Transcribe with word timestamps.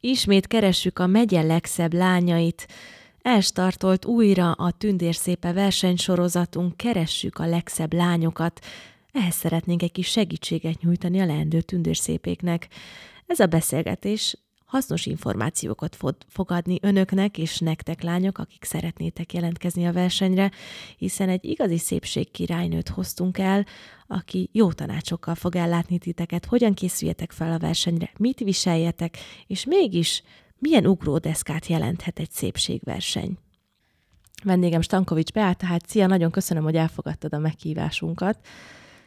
Ismét 0.00 0.46
keressük 0.46 0.98
a 0.98 1.06
megye 1.06 1.42
legszebb 1.42 1.92
lányait. 1.92 2.68
Elstartolt 3.22 4.04
újra 4.04 4.52
a 4.52 4.70
Tündérszépe 4.70 5.52
versenysorozatunk 5.52 6.76
Keressük 6.76 7.38
a 7.38 7.46
legszebb 7.46 7.92
lányokat. 7.92 8.64
Ehhez 9.12 9.34
szeretnénk 9.34 9.82
egy 9.82 9.92
kis 9.92 10.08
segítséget 10.08 10.80
nyújtani 10.80 11.20
a 11.20 11.26
leendő 11.26 11.60
tündérszépéknek. 11.60 12.68
Ez 13.26 13.40
a 13.40 13.46
beszélgetés 13.46 14.36
hasznos 14.68 15.06
információkat 15.06 15.96
fog 15.96 16.16
fogadni 16.28 16.78
önöknek 16.82 17.38
és 17.38 17.58
nektek 17.58 18.02
lányok, 18.02 18.38
akik 18.38 18.64
szeretnétek 18.64 19.32
jelentkezni 19.32 19.86
a 19.86 19.92
versenyre, 19.92 20.50
hiszen 20.96 21.28
egy 21.28 21.44
igazi 21.44 21.78
szépség 21.78 22.30
királynőt 22.30 22.88
hoztunk 22.88 23.38
el, 23.38 23.66
aki 24.06 24.50
jó 24.52 24.72
tanácsokkal 24.72 25.34
fog 25.34 25.56
ellátni 25.56 25.98
titeket, 25.98 26.44
hogyan 26.44 26.74
készüljetek 26.74 27.32
fel 27.32 27.52
a 27.52 27.58
versenyre, 27.58 28.10
mit 28.18 28.38
viseljetek, 28.38 29.16
és 29.46 29.64
mégis 29.64 30.22
milyen 30.58 30.86
ugródeszkát 30.86 31.66
jelenthet 31.66 32.18
egy 32.18 32.30
szépségverseny. 32.30 33.38
Vendégem 34.44 34.80
Stankovics 34.80 35.32
Beáta, 35.32 35.66
hát 35.66 35.88
szia, 35.88 36.06
nagyon 36.06 36.30
köszönöm, 36.30 36.62
hogy 36.62 36.76
elfogadtad 36.76 37.34
a 37.34 37.38
meghívásunkat. 37.38 38.38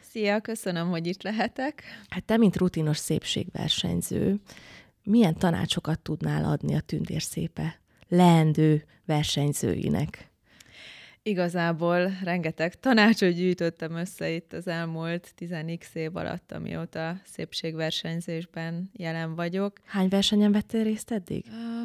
Szia, 0.00 0.40
köszönöm, 0.40 0.88
hogy 0.88 1.06
itt 1.06 1.22
lehetek. 1.22 1.82
Hát 2.08 2.24
te, 2.24 2.36
mint 2.36 2.56
rutinos 2.56 2.96
szépségversenyző, 2.96 4.40
milyen 5.04 5.34
tanácsokat 5.34 6.00
tudnál 6.00 6.44
adni 6.44 6.74
a 6.74 6.80
tündérszépe 6.80 7.80
leendő 8.08 8.84
versenyzőinek? 9.04 10.30
Igazából 11.24 12.12
rengeteg 12.24 12.80
tanácsot 12.80 13.32
gyűjtöttem 13.32 13.94
össze 13.94 14.30
itt 14.30 14.52
az 14.52 14.66
elmúlt 14.66 15.32
10 15.34 15.54
év 15.92 16.16
alatt, 16.16 16.52
amióta 16.52 17.20
szépségversenyzésben 17.24 18.90
jelen 18.92 19.34
vagyok. 19.34 19.76
Hány 19.84 20.08
versenyen 20.08 20.52
vettél 20.52 20.82
részt 20.82 21.10
eddig? 21.10 21.44
Um, 21.48 21.81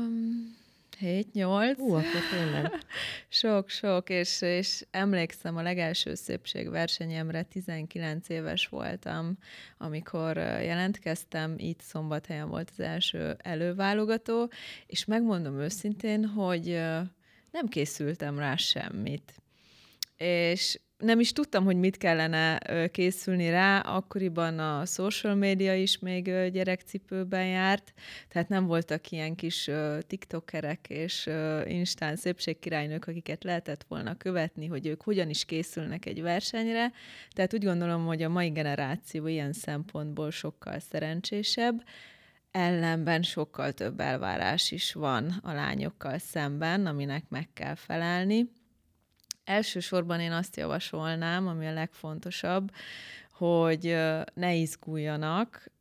7-8. 1.01 1.77
Ú, 1.77 1.93
akkor 1.93 2.21
tényleg. 2.31 2.71
Sok-sok, 3.29 4.09
és, 4.09 4.41
és 4.41 4.85
emlékszem 4.91 5.57
a 5.57 5.61
legelső 5.61 6.15
szépségversenyemre, 6.15 7.43
19 7.43 8.29
éves 8.29 8.67
voltam, 8.67 9.37
amikor 9.77 10.37
jelentkeztem, 10.37 11.53
itt 11.57 11.81
Szombathelyen 11.81 12.49
volt 12.49 12.69
az 12.71 12.79
első 12.79 13.35
előválogató, 13.37 14.51
és 14.85 15.05
megmondom 15.05 15.59
őszintén, 15.59 16.25
hogy 16.25 16.65
nem 17.51 17.67
készültem 17.69 18.39
rá 18.39 18.55
semmit. 18.55 19.41
És 20.17 20.79
nem 20.97 21.19
is 21.19 21.31
tudtam, 21.31 21.63
hogy 21.63 21.75
mit 21.75 21.97
kellene 21.97 22.59
készülni 22.91 23.49
rá, 23.49 23.79
akkoriban 23.79 24.59
a 24.59 24.85
social 24.85 25.35
media 25.35 25.75
is 25.75 25.99
még 25.99 26.23
gyerekcipőben 26.51 27.45
járt, 27.47 27.93
tehát 28.27 28.49
nem 28.49 28.65
voltak 28.65 29.11
ilyen 29.11 29.35
kis 29.35 29.69
tiktokerek 30.07 30.85
és 30.89 31.29
instán 31.65 32.15
szépségkirálynők, 32.15 33.07
akiket 33.07 33.43
lehetett 33.43 33.85
volna 33.87 34.17
követni, 34.17 34.67
hogy 34.67 34.87
ők 34.87 35.01
hogyan 35.01 35.29
is 35.29 35.45
készülnek 35.45 36.05
egy 36.05 36.21
versenyre, 36.21 36.91
tehát 37.29 37.53
úgy 37.53 37.63
gondolom, 37.63 38.05
hogy 38.05 38.23
a 38.23 38.29
mai 38.29 38.49
generáció 38.49 39.27
ilyen 39.27 39.53
szempontból 39.53 40.31
sokkal 40.31 40.79
szerencsésebb, 40.79 41.83
ellenben 42.51 43.21
sokkal 43.21 43.71
több 43.71 43.99
elvárás 43.99 44.71
is 44.71 44.93
van 44.93 45.39
a 45.43 45.53
lányokkal 45.53 46.17
szemben, 46.17 46.85
aminek 46.85 47.23
meg 47.29 47.49
kell 47.53 47.75
felelni 47.75 48.55
Elsősorban 49.47 50.19
én 50.19 50.31
azt 50.31 50.55
javasolnám, 50.55 51.47
ami 51.47 51.67
a 51.67 51.73
legfontosabb, 51.73 52.71
hogy 53.31 53.95
ne 54.33 54.53
izguljanak, 54.53 55.71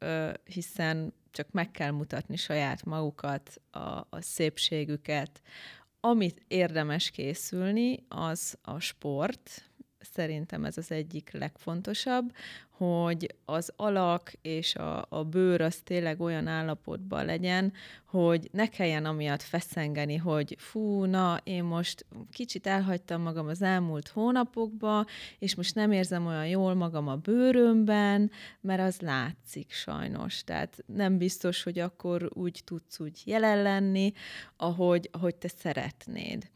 hiszen 0.44 1.12
csak 1.30 1.50
meg 1.50 1.70
kell 1.70 1.90
mutatni 1.90 2.36
saját 2.36 2.84
magukat, 2.84 3.60
a, 3.70 3.78
a 4.10 4.20
szépségüket. 4.20 5.42
Amit 6.00 6.42
érdemes 6.48 7.10
készülni, 7.10 8.04
az 8.08 8.58
a 8.62 8.78
sport, 8.78 9.70
szerintem 10.12 10.64
ez 10.64 10.76
az 10.78 10.90
egyik 10.90 11.30
legfontosabb, 11.32 12.32
hogy 12.76 13.34
az 13.44 13.72
alak 13.76 14.32
és 14.42 14.74
a, 14.74 15.06
a 15.08 15.24
bőr 15.24 15.60
az 15.60 15.76
tényleg 15.76 16.20
olyan 16.20 16.46
állapotban 16.46 17.24
legyen, 17.24 17.72
hogy 18.04 18.48
ne 18.52 18.68
kelljen 18.68 19.04
amiatt 19.04 19.42
feszengeni, 19.42 20.16
hogy 20.16 20.56
fú, 20.58 21.04
na, 21.04 21.40
én 21.44 21.64
most 21.64 22.06
kicsit 22.32 22.66
elhagytam 22.66 23.22
magam 23.22 23.46
az 23.46 23.62
elmúlt 23.62 24.08
hónapokba, 24.08 25.06
és 25.38 25.54
most 25.54 25.74
nem 25.74 25.92
érzem 25.92 26.26
olyan 26.26 26.46
jól 26.46 26.74
magam 26.74 27.08
a 27.08 27.16
bőrömben, 27.16 28.30
mert 28.60 28.80
az 28.80 29.00
látszik 29.00 29.72
sajnos. 29.72 30.44
Tehát 30.44 30.84
nem 30.86 31.18
biztos, 31.18 31.62
hogy 31.62 31.78
akkor 31.78 32.30
úgy 32.32 32.62
tudsz 32.64 33.00
úgy 33.00 33.22
jelen 33.24 33.62
lenni, 33.62 34.12
ahogy, 34.56 35.08
ahogy 35.12 35.34
te 35.34 35.48
szeretnéd. 35.48 36.48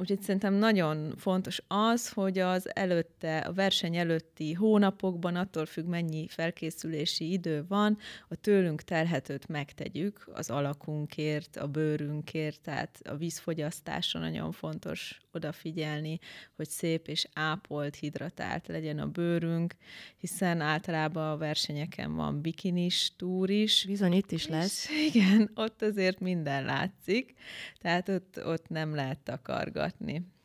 Úgyhogy 0.00 0.22
szerintem 0.22 0.54
nagyon 0.54 1.14
fontos 1.16 1.60
az, 1.66 2.08
hogy 2.08 2.38
az 2.38 2.76
előtte, 2.76 3.38
a 3.38 3.52
verseny 3.52 3.96
előtti 3.96 4.52
hónapokban, 4.52 5.36
attól 5.36 5.66
függ, 5.66 5.86
mennyi 5.86 6.26
felkészülési 6.28 7.32
idő 7.32 7.64
van, 7.68 7.98
a 8.28 8.34
tőlünk 8.34 8.82
telhetőt 8.82 9.48
megtegyük 9.48 10.28
az 10.32 10.50
alakunkért, 10.50 11.56
a 11.56 11.66
bőrünkért, 11.66 12.60
tehát 12.60 13.00
a 13.04 13.16
vízfogyasztásra 13.16 14.20
nagyon 14.20 14.52
fontos 14.52 15.20
odafigyelni, 15.32 16.18
hogy 16.56 16.68
szép 16.68 17.08
és 17.08 17.28
ápolt, 17.32 17.96
hidratált 17.96 18.66
legyen 18.66 18.98
a 18.98 19.06
bőrünk, 19.06 19.74
hiszen 20.16 20.60
általában 20.60 21.30
a 21.30 21.36
versenyeken 21.36 22.14
van 22.14 22.40
bikinis 22.40 23.12
túr 23.16 23.50
is. 23.50 23.84
Bizony 23.86 24.12
itt 24.12 24.30
is 24.30 24.46
lesz. 24.46 24.88
igen, 25.12 25.50
ott 25.54 25.82
azért 25.82 26.20
minden 26.20 26.64
látszik, 26.64 27.34
tehát 27.78 28.08
ott, 28.08 28.44
ott 28.44 28.68
nem 28.68 28.94
lehet 28.94 29.18
takargatni. 29.18 29.87
puolueet, 29.92 30.00
niin. 30.00 30.37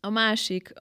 A 0.00 0.10
másik, 0.10 0.72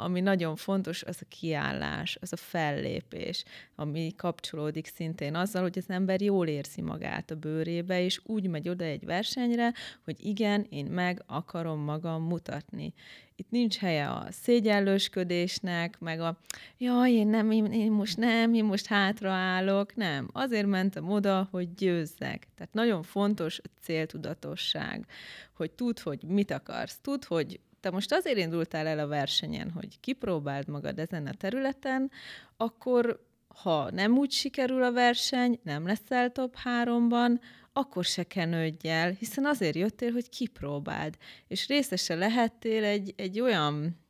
ami 0.00 0.20
nagyon 0.20 0.56
fontos, 0.56 1.02
az 1.02 1.18
a 1.20 1.26
kiállás, 1.28 2.18
az 2.20 2.32
a 2.32 2.36
fellépés, 2.36 3.44
ami 3.74 4.12
kapcsolódik 4.16 4.86
szintén 4.86 5.34
azzal, 5.34 5.62
hogy 5.62 5.78
az 5.78 5.90
ember 5.90 6.20
jól 6.20 6.46
érzi 6.46 6.80
magát 6.80 7.30
a 7.30 7.34
bőrébe, 7.34 8.00
és 8.02 8.20
úgy 8.24 8.48
megy 8.48 8.68
oda 8.68 8.84
egy 8.84 9.04
versenyre, 9.04 9.72
hogy 10.04 10.16
igen, 10.24 10.66
én 10.70 10.86
meg 10.86 11.22
akarom 11.26 11.80
magam 11.80 12.22
mutatni. 12.22 12.94
Itt 13.36 13.50
nincs 13.50 13.76
helye 13.76 14.08
a 14.08 14.26
szégyellősködésnek, 14.30 15.98
meg 15.98 16.20
a 16.20 16.38
jaj, 16.78 17.10
én 17.10 17.26
nem, 17.28 17.50
én, 17.50 17.64
én 17.64 17.92
most 17.92 18.16
nem, 18.16 18.54
én 18.54 18.64
most 18.64 18.86
hátraállok, 18.86 19.96
nem. 19.96 20.28
Azért 20.32 20.66
mentem 20.66 21.10
oda, 21.10 21.48
hogy 21.50 21.74
győzzek. 21.74 22.46
Tehát 22.56 22.72
nagyon 22.72 23.02
fontos 23.02 23.58
a 23.58 23.68
céltudatosság, 23.80 25.06
hogy 25.52 25.70
tudd, 25.70 26.02
hogy 26.02 26.22
mit 26.22 26.50
akarsz, 26.50 26.98
tudd, 27.02 27.26
hogy 27.26 27.60
te 27.86 27.92
most 27.92 28.12
azért 28.12 28.38
indultál 28.38 28.86
el 28.86 28.98
a 28.98 29.06
versenyen, 29.06 29.70
hogy 29.70 30.00
kipróbáld 30.00 30.68
magad 30.68 30.98
ezen 30.98 31.26
a 31.26 31.32
területen, 31.32 32.10
akkor 32.56 33.26
ha 33.48 33.90
nem 33.90 34.18
úgy 34.18 34.30
sikerül 34.30 34.82
a 34.82 34.92
verseny, 34.92 35.60
nem 35.62 35.86
leszel 35.86 36.32
top 36.32 36.56
háromban, 36.56 37.40
akkor 37.72 38.04
se 38.04 38.22
kenődj 38.22 38.88
el, 38.88 39.10
hiszen 39.10 39.44
azért 39.44 39.76
jöttél, 39.76 40.12
hogy 40.12 40.28
kipróbáld. 40.28 41.16
És 41.48 41.66
részese 41.66 42.14
lehettél 42.14 42.84
egy, 42.84 43.14
egy 43.16 43.40
olyan 43.40 44.04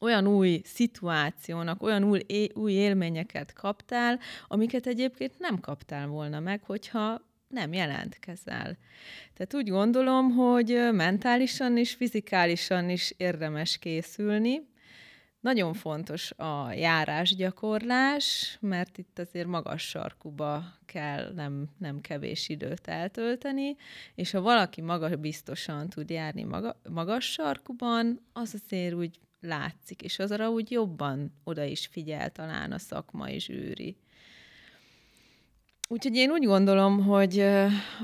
olyan 0.00 0.26
új 0.26 0.60
szituációnak, 0.64 1.82
olyan 1.82 2.04
új, 2.04 2.20
új 2.54 2.72
élményeket 2.72 3.52
kaptál, 3.52 4.18
amiket 4.48 4.86
egyébként 4.86 5.38
nem 5.38 5.60
kaptál 5.60 6.06
volna 6.06 6.40
meg, 6.40 6.62
hogyha 6.62 7.27
nem 7.48 7.72
jelentkezel. 7.72 8.76
Tehát 9.34 9.54
úgy 9.54 9.68
gondolom, 9.68 10.30
hogy 10.30 10.88
mentálisan 10.92 11.76
és 11.76 11.94
fizikálisan 11.94 12.90
is 12.90 13.14
érdemes 13.16 13.78
készülni. 13.78 14.60
Nagyon 15.40 15.74
fontos 15.74 16.30
a 16.30 16.72
járásgyakorlás, 16.72 18.56
mert 18.60 18.98
itt 18.98 19.18
azért 19.18 19.46
magas 19.46 19.88
sarkuba 19.88 20.64
kell 20.86 21.32
nem, 21.34 21.68
nem 21.78 22.00
kevés 22.00 22.48
időt 22.48 22.88
eltölteni, 22.88 23.76
és 24.14 24.30
ha 24.30 24.40
valaki 24.40 24.80
maga 24.80 25.16
biztosan 25.16 25.88
tud 25.88 26.10
járni 26.10 26.42
maga, 26.42 26.80
magas 26.88 27.24
sarkuban, 27.24 28.20
az 28.32 28.60
azért 28.64 28.94
úgy 28.94 29.18
látszik, 29.40 30.02
és 30.02 30.18
azra 30.18 30.50
úgy 30.50 30.70
jobban 30.70 31.32
oda 31.44 31.64
is 31.64 31.86
figyel 31.86 32.30
talán 32.30 32.72
a 32.72 32.78
szakmai 32.78 33.40
zsűri. 33.40 33.96
Úgyhogy 35.90 36.16
én 36.16 36.30
úgy 36.30 36.44
gondolom, 36.44 37.04
hogy 37.04 37.40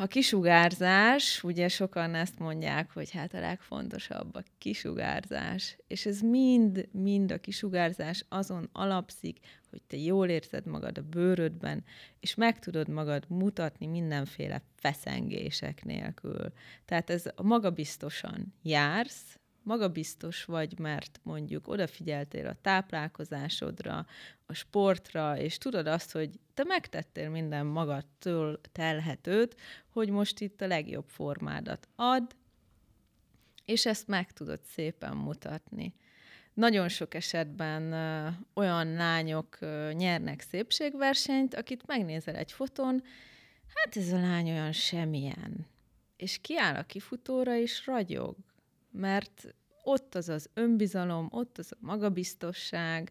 a 0.01 0.07
kisugárzás, 0.07 1.43
ugye 1.43 1.69
sokan 1.69 2.15
ezt 2.15 2.39
mondják, 2.39 2.91
hogy 2.91 3.11
hát 3.11 3.35
a 3.35 3.41
legfontosabb 3.41 4.35
a 4.35 4.43
kisugárzás, 4.59 5.77
és 5.87 6.07
ez 6.07 6.21
mind, 6.21 6.89
mind 6.93 7.33
a 7.33 7.39
kisugárzás 7.39 8.25
azon 8.29 8.69
alapszik, 8.73 9.39
hogy 9.71 9.83
te 9.87 9.97
jól 9.97 10.29
érzed 10.29 10.67
magad 10.67 10.99
a 10.99 11.03
bőrödben, 11.03 11.85
és 12.21 12.35
meg 12.35 12.59
tudod 12.59 12.89
magad 12.89 13.25
mutatni 13.29 13.87
mindenféle 13.87 14.63
feszengések 14.77 15.85
nélkül. 15.85 16.53
Tehát 16.85 17.11
ez 17.11 17.25
magabiztosan 17.43 18.55
jársz, 18.63 19.39
magabiztos 19.64 20.44
vagy, 20.44 20.78
mert 20.78 21.20
mondjuk 21.22 21.69
odafigyeltél 21.69 22.46
a 22.46 22.56
táplálkozásodra, 22.61 24.06
a 24.46 24.52
sportra, 24.52 25.38
és 25.38 25.58
tudod 25.58 25.87
azt, 25.87 26.12
hogy 26.12 26.31
te 26.55 26.64
megtettél 26.64 27.31
minden 27.31 27.66
magadtól 27.66 28.61
telhetőt, 28.72 29.56
hogy 29.88 30.08
most 30.08 30.40
itt 30.40 30.61
a 30.61 30.66
legjobb 30.66 31.08
formádat 31.08 31.88
ad, 31.96 32.37
és 33.64 33.87
ezt 33.87 34.08
meg 34.08 34.32
tudod 34.32 34.61
szépen 34.75 35.16
mutatni. 35.16 35.94
Nagyon 36.55 36.88
sok 36.88 37.14
esetben 37.14 37.93
ö, 37.93 38.28
olyan 38.55 38.93
lányok 38.93 39.56
ö, 39.61 39.90
nyernek 39.93 40.40
szépségversenyt, 40.40 41.55
akit 41.55 41.87
megnézel 41.87 42.34
egy 42.34 42.52
fotón, 42.52 43.02
hát 43.75 43.96
ez 43.96 44.12
a 44.12 44.20
lány 44.20 44.50
olyan 44.50 44.72
semmilyen. 44.72 45.66
És 46.16 46.38
kiáll 46.40 46.75
a 46.75 46.82
kifutóra, 46.82 47.56
és 47.56 47.87
ragyog, 47.87 48.37
mert 48.94 49.55
ott 49.82 50.14
az 50.14 50.29
az 50.29 50.50
önbizalom, 50.55 51.29
ott 51.31 51.58
az 51.58 51.73
a 51.73 51.76
magabiztosság, 51.81 53.11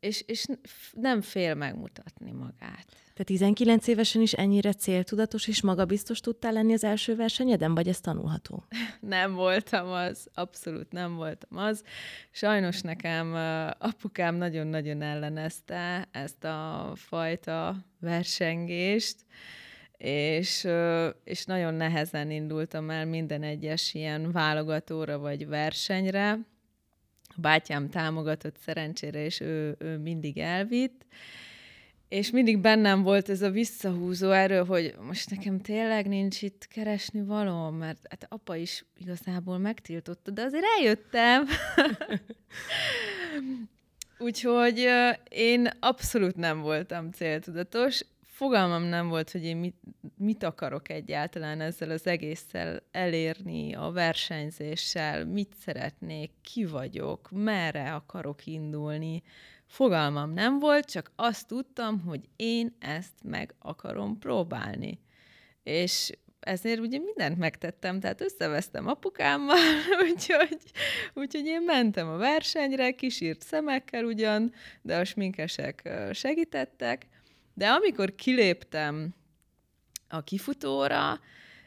és, 0.00 0.24
és 0.26 0.46
nem 0.92 1.20
fél 1.20 1.54
megmutatni 1.54 2.30
magát. 2.30 2.86
Te 3.14 3.24
19 3.24 3.86
évesen 3.86 4.22
is 4.22 4.32
ennyire 4.32 4.72
céltudatos 4.72 5.48
és 5.48 5.62
magabiztos 5.62 6.20
tudtál 6.20 6.52
lenni 6.52 6.72
az 6.72 6.84
első 6.84 7.16
versenyeden, 7.16 7.74
vagy 7.74 7.88
ez 7.88 8.00
tanulható? 8.00 8.64
Nem 9.00 9.34
voltam 9.34 9.90
az, 9.90 10.28
abszolút 10.34 10.92
nem 10.92 11.14
voltam 11.14 11.58
az. 11.58 11.82
Sajnos 12.30 12.80
nekem 12.80 13.34
apukám 13.78 14.34
nagyon-nagyon 14.34 15.02
ellenezte 15.02 16.08
ezt 16.12 16.44
a 16.44 16.92
fajta 16.94 17.76
versengést, 18.00 19.16
és, 20.04 20.68
és 21.24 21.44
nagyon 21.44 21.74
nehezen 21.74 22.30
indultam 22.30 22.90
el 22.90 23.06
minden 23.06 23.42
egyes 23.42 23.94
ilyen 23.94 24.32
válogatóra 24.32 25.18
vagy 25.18 25.46
versenyre. 25.46 26.32
A 27.28 27.40
bátyám 27.40 27.88
támogatott 27.88 28.56
szerencsére, 28.56 29.24
és 29.24 29.40
ő, 29.40 29.76
ő 29.78 29.98
mindig 29.98 30.38
elvitt, 30.38 31.06
és 32.08 32.30
mindig 32.30 32.58
bennem 32.58 33.02
volt 33.02 33.28
ez 33.28 33.42
a 33.42 33.50
visszahúzó 33.50 34.30
erő, 34.30 34.64
hogy 34.64 34.94
most 35.00 35.30
nekem 35.30 35.60
tényleg 35.60 36.08
nincs 36.08 36.42
itt 36.42 36.66
keresni 36.66 37.22
való, 37.22 37.70
mert 37.70 37.98
hát 38.08 38.26
apa 38.28 38.56
is 38.56 38.84
igazából 38.98 39.58
megtiltotta, 39.58 40.30
de 40.30 40.42
azért 40.42 40.64
eljöttem. 40.78 41.46
Úgyhogy 44.18 44.88
én 45.28 45.70
abszolút 45.80 46.36
nem 46.36 46.60
voltam 46.60 47.10
céltudatos, 47.10 48.04
fogalmam 48.44 48.82
nem 48.82 49.08
volt, 49.08 49.30
hogy 49.30 49.44
én 49.44 49.56
mit, 49.56 49.76
mit 50.16 50.42
akarok 50.42 50.88
egyáltalán 50.88 51.60
ezzel 51.60 51.90
az 51.90 52.06
egésszel 52.06 52.82
elérni, 52.90 53.74
a 53.74 53.90
versenyzéssel, 53.90 55.24
mit 55.24 55.54
szeretnék, 55.60 56.30
ki 56.42 56.64
vagyok, 56.64 57.28
merre 57.32 57.94
akarok 57.94 58.46
indulni. 58.46 59.22
Fogalmam 59.66 60.32
nem 60.32 60.58
volt, 60.58 60.90
csak 60.90 61.10
azt 61.16 61.46
tudtam, 61.46 62.00
hogy 62.00 62.20
én 62.36 62.76
ezt 62.78 63.22
meg 63.22 63.54
akarom 63.58 64.18
próbálni. 64.18 65.00
És 65.62 66.12
ezért 66.40 66.80
ugye 66.80 66.98
mindent 66.98 67.38
megtettem, 67.38 68.00
tehát 68.00 68.20
összevesztem 68.20 68.86
apukámmal, 68.86 69.56
úgyhogy, 70.10 70.58
úgyhogy 71.14 71.46
én 71.46 71.62
mentem 71.62 72.08
a 72.08 72.16
versenyre, 72.16 72.90
kisírt 72.90 73.42
szemekkel 73.42 74.04
ugyan, 74.04 74.52
de 74.82 74.96
a 74.96 75.04
sminkesek 75.04 75.88
segítettek, 76.12 77.06
de 77.54 77.68
amikor 77.68 78.14
kiléptem 78.14 79.14
a 80.08 80.20
kifutóra, 80.20 81.20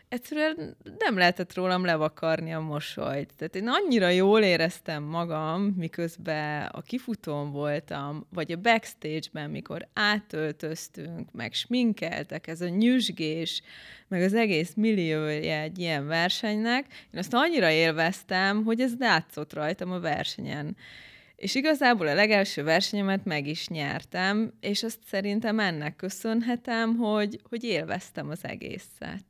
egyszerűen 0.10 0.78
nem 0.98 1.18
lehetett 1.18 1.54
rólam 1.54 1.86
levakarni 1.86 2.54
a 2.54 2.60
mosolyt. 2.60 3.34
Tehát 3.38 3.56
én 3.56 3.68
annyira 3.68 4.10
jól 4.10 4.42
éreztem 4.42 5.04
magam, 5.04 5.62
miközben 5.62 6.66
a 6.66 6.82
kifutón 6.82 7.52
voltam, 7.52 8.26
vagy 8.30 8.52
a 8.52 8.62
backstage-ben, 8.62 9.50
mikor 9.50 9.88
átöltöztünk, 9.94 11.32
meg 11.32 11.54
sminkeltek, 11.54 12.48
ez 12.48 12.62
a 12.62 12.68
nyüzsgés, 12.68 13.62
meg 14.08 14.22
az 14.22 14.34
egész 14.34 14.74
milliója 14.76 15.60
egy 15.60 15.80
ilyen 15.80 16.08
versenynek, 16.08 16.86
én 17.14 17.20
azt 17.20 17.34
annyira 17.34 17.70
élveztem, 17.70 18.64
hogy 18.64 18.82
ez 18.82 18.92
látszott 19.00 19.54
rajtam 19.54 19.92
a 19.92 20.00
versenyen. 20.00 20.76
És 21.38 21.56
igazából 21.56 22.08
a 22.08 22.14
legelső 22.14 22.64
versenyemet 22.64 23.26
meg 23.26 23.48
is 23.48 23.68
nyertem, 23.68 24.54
és 24.60 24.84
azt 24.84 25.00
szerintem 25.06 25.60
ennek 25.60 25.96
köszönhetem, 25.96 26.96
hogy, 26.96 27.40
hogy 27.50 27.64
élveztem 27.64 28.30
az 28.30 28.40
egészet. 28.46 29.24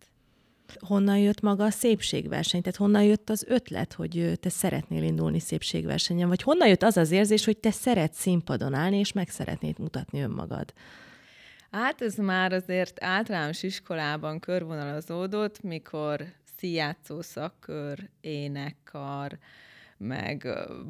Honnan 0.80 1.18
jött 1.18 1.42
maga 1.42 1.63
a 1.63 1.69
szépségverseny? 1.69 2.62
Tehát 2.62 2.77
honnan 2.77 3.04
jött 3.04 3.30
az 3.30 3.45
ötlet, 3.48 3.94
hogy 3.94 4.31
te 4.39 4.50
szeretnél 4.50 5.04
indulni 5.04 5.39
szépségversenyen? 5.39 6.27
Vagy 6.27 6.42
honnan 6.42 6.68
jött 6.68 6.83
az 6.83 6.98
az 6.98 7.12
érzés, 7.12 7.45
hogy 7.45 7.57
te 7.57 7.71
szeretsz 7.71 8.19
színpadon 8.19 8.74
állni, 8.74 8.98
és 8.98 9.12
meg 9.12 9.30
szeretnéd 9.30 9.80
mutatni 9.80 10.21
önmagad? 10.21 10.74
Hát 11.71 12.01
ez 12.01 12.15
már 12.15 12.54
azért 12.54 13.04
általános 13.04 13.63
iskolában 13.63 14.39
körvonalazódott, 14.39 15.62
mikor 15.62 16.25
szíjátszó 16.57 17.21
szakkör, 17.21 18.09
énekkar, 18.21 19.38
meg 19.97 20.47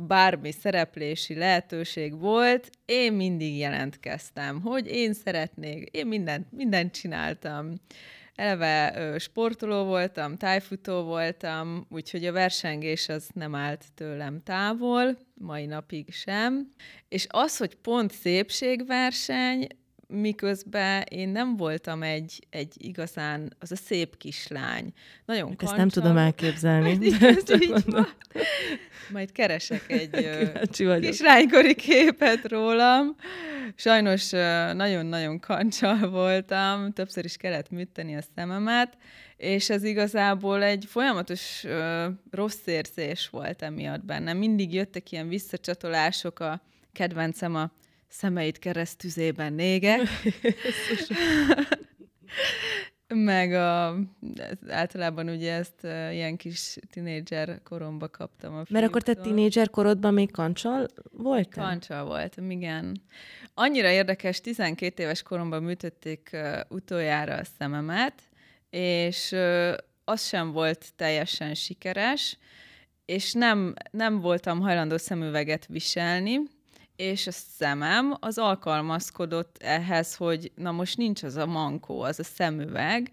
bármi 0.08 0.52
szereplési 0.52 1.36
lehetőség 1.36 2.20
volt, 2.20 2.70
én 2.86 3.14
mindig 3.14 3.58
jelentkeztem, 3.58 4.62
hogy 4.62 4.88
én 4.88 5.14
szeretnék, 5.14 5.90
én 5.92 6.08
mindent, 6.08 6.52
mindent 6.52 6.94
csináltam. 6.94 7.74
Eleve 8.36 9.16
sportoló 9.20 9.84
voltam, 9.84 10.38
tájfutó 10.38 11.04
voltam, 11.04 11.86
úgyhogy 11.90 12.26
a 12.26 12.32
versengés 12.32 13.10
az 13.10 13.30
nem 13.34 13.56
állt 13.56 13.86
tőlem 13.96 14.44
távol, 14.44 15.18
mai 15.34 15.66
napig 15.66 16.14
sem. 16.14 16.72
És 17.10 17.28
az, 17.30 17.58
hogy 17.58 17.76
pont 17.76 18.12
szépségverseny, 18.12 19.68
miközben 20.08 21.04
én 21.10 21.30
nem 21.30 21.58
voltam 21.58 22.04
egy, 22.04 22.48
egy 22.50 22.74
igazán, 22.78 23.56
az 23.60 23.72
a 23.72 23.76
szép 23.76 24.18
kislány. 24.18 24.94
Nagyon 25.26 25.56
Ezt 25.60 25.76
nem 25.76 25.90
tudom 25.90 26.18
elképzelni. 26.18 26.98
Majd 29.14 29.32
keresek 29.32 29.84
egy 29.88 30.30
kislánykori 31.00 31.76
képet 31.76 32.48
rólam. 32.48 33.16
Sajnos 33.76 34.30
nagyon-nagyon 34.74 35.40
kancsal 35.40 36.10
voltam, 36.10 36.92
többször 36.92 37.26
is 37.26 37.38
kellett 37.38 37.70
műteni 37.70 38.16
a 38.16 38.22
szememet, 38.36 38.98
és 39.38 39.70
ez 39.70 39.84
igazából 39.84 40.64
egy 40.64 40.86
folyamatos 40.88 41.66
rossz 42.32 42.66
érzés 42.66 43.30
volt 43.30 43.62
emiatt 43.62 44.06
bennem. 44.06 44.38
Mindig 44.38 44.74
jöttek 44.74 45.12
ilyen 45.12 45.28
visszacsatolások, 45.28 46.40
a 46.40 46.62
kedvencem 46.94 47.56
a 47.56 47.72
szemeit 48.08 48.60
keresztüzében 48.60 49.54
négek. 49.54 50.02
Meg 53.14 53.54
a, 53.54 53.98
általában 54.68 55.30
ugye 55.30 55.54
ezt 55.54 55.84
uh, 55.84 56.14
ilyen 56.14 56.36
kis 56.36 56.78
tinédzser 56.92 57.62
koromba 57.64 58.10
kaptam 58.10 58.56
a 58.56 58.64
Mert 58.70 58.86
akkor 58.86 59.02
te 59.02 59.14
tinédzser 59.14 59.70
korodban 59.70 60.14
még 60.14 60.32
kancsal 60.32 60.88
voltál? 61.12 61.66
Kancsal 61.66 62.06
voltam, 62.06 62.52
igen. 62.52 63.02
Annyira 63.54 63.90
érdekes, 63.90 64.42
12 64.42 65.04
éves 65.04 65.24
koromban 65.24 65.64
műtötték 65.64 66.30
uh, 66.34 66.60
utoljára 66.70 67.36
a 67.36 67.44
szememet, 67.58 68.22
és 68.70 69.32
uh, 69.32 69.74
az 70.04 70.26
sem 70.28 70.52
volt 70.52 70.86
teljesen 70.96 71.54
sikeres, 71.54 72.38
és 73.06 73.34
nem, 73.34 73.74
nem 73.92 74.20
voltam 74.20 74.60
hajlandó 74.60 74.98
szemüveget 74.98 75.66
viselni, 75.66 76.40
és 76.98 77.28
a 77.28 77.32
szemem 77.32 78.18
az 78.20 78.38
alkalmazkodott 78.38 79.58
ehhez, 79.60 80.16
hogy 80.16 80.52
na 80.56 80.72
most 80.72 80.98
nincs 80.98 81.24
az 81.24 81.36
a 81.36 81.46
mankó, 81.46 82.02
az 82.02 82.20
a 82.20 82.24
szemüveg, 82.24 83.12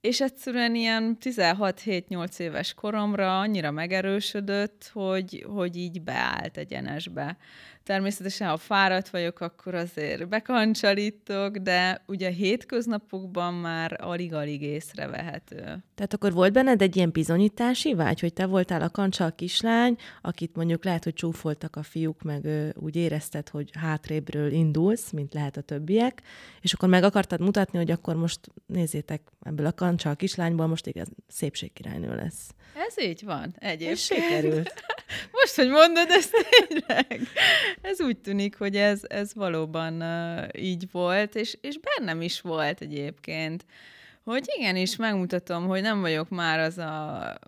és 0.00 0.20
egyszerűen 0.20 0.74
ilyen 0.74 1.16
16-7-8 1.20 2.38
éves 2.38 2.74
koromra 2.74 3.40
annyira 3.40 3.70
megerősödött, 3.70 4.90
hogy, 4.92 5.46
hogy 5.48 5.76
így 5.76 6.02
beállt 6.02 6.56
egyenesbe. 6.56 7.36
Természetesen, 7.84 8.48
ha 8.48 8.56
fáradt 8.56 9.08
vagyok, 9.08 9.40
akkor 9.40 9.74
azért 9.74 10.28
bekancsalítok, 10.28 11.56
de 11.56 12.02
ugye 12.06 12.30
hétköznapokban 12.30 13.54
már 13.54 13.96
alig-alig 14.00 14.62
észrevehető. 14.62 15.56
Tehát 15.94 16.14
akkor 16.14 16.32
volt 16.32 16.52
benned 16.52 16.82
egy 16.82 16.96
ilyen 16.96 17.10
bizonyítási 17.10 17.94
vágy, 17.94 18.20
hogy 18.20 18.32
te 18.32 18.46
voltál 18.46 18.82
a 18.82 18.90
kancsal 18.90 19.34
kislány, 19.34 19.96
akit 20.22 20.56
mondjuk 20.56 20.84
lehet, 20.84 21.04
hogy 21.04 21.14
csúfoltak 21.14 21.76
a 21.76 21.82
fiúk, 21.82 22.22
meg 22.22 22.44
ő, 22.44 22.74
úgy 22.76 22.96
érezted, 22.96 23.48
hogy 23.48 23.70
hátrébről 23.78 24.52
indulsz, 24.52 25.10
mint 25.10 25.34
lehet 25.34 25.56
a 25.56 25.60
többiek, 25.60 26.22
és 26.60 26.72
akkor 26.72 26.88
meg 26.88 27.02
akartad 27.02 27.40
mutatni, 27.40 27.78
hogy 27.78 27.90
akkor 27.90 28.16
most 28.16 28.40
nézzétek, 28.66 29.22
ebből 29.42 29.66
a 29.66 29.72
kancsal 29.72 30.16
kislányból 30.16 30.66
most 30.66 30.86
igaz 30.86 31.08
szépségkirálynő 31.28 32.14
lesz. 32.14 32.50
Ez 32.86 33.04
így 33.04 33.24
van, 33.24 33.54
egyébként. 33.58 33.90
És 33.90 34.04
sikerült. 34.04 34.84
Most, 35.32 35.54
hogy 35.54 35.68
mondod, 35.68 36.06
ez 36.10 36.30
tényleg. 36.30 37.20
Ez 37.80 38.00
úgy 38.00 38.18
tűnik, 38.18 38.58
hogy 38.58 38.76
ez, 38.76 39.00
ez 39.08 39.34
valóban 39.34 40.02
uh, 40.02 40.62
így 40.62 40.90
volt, 40.92 41.34
és, 41.34 41.56
és 41.60 41.78
bennem 41.78 42.20
is 42.20 42.40
volt 42.40 42.80
egyébként. 42.80 43.64
hogy 44.24 44.44
igenis 44.58 44.96
megmutatom, 44.96 45.66
hogy 45.66 45.82
nem 45.82 46.00
vagyok 46.00 46.28
már 46.28 46.58
az 46.58 46.78
a 46.78 47.38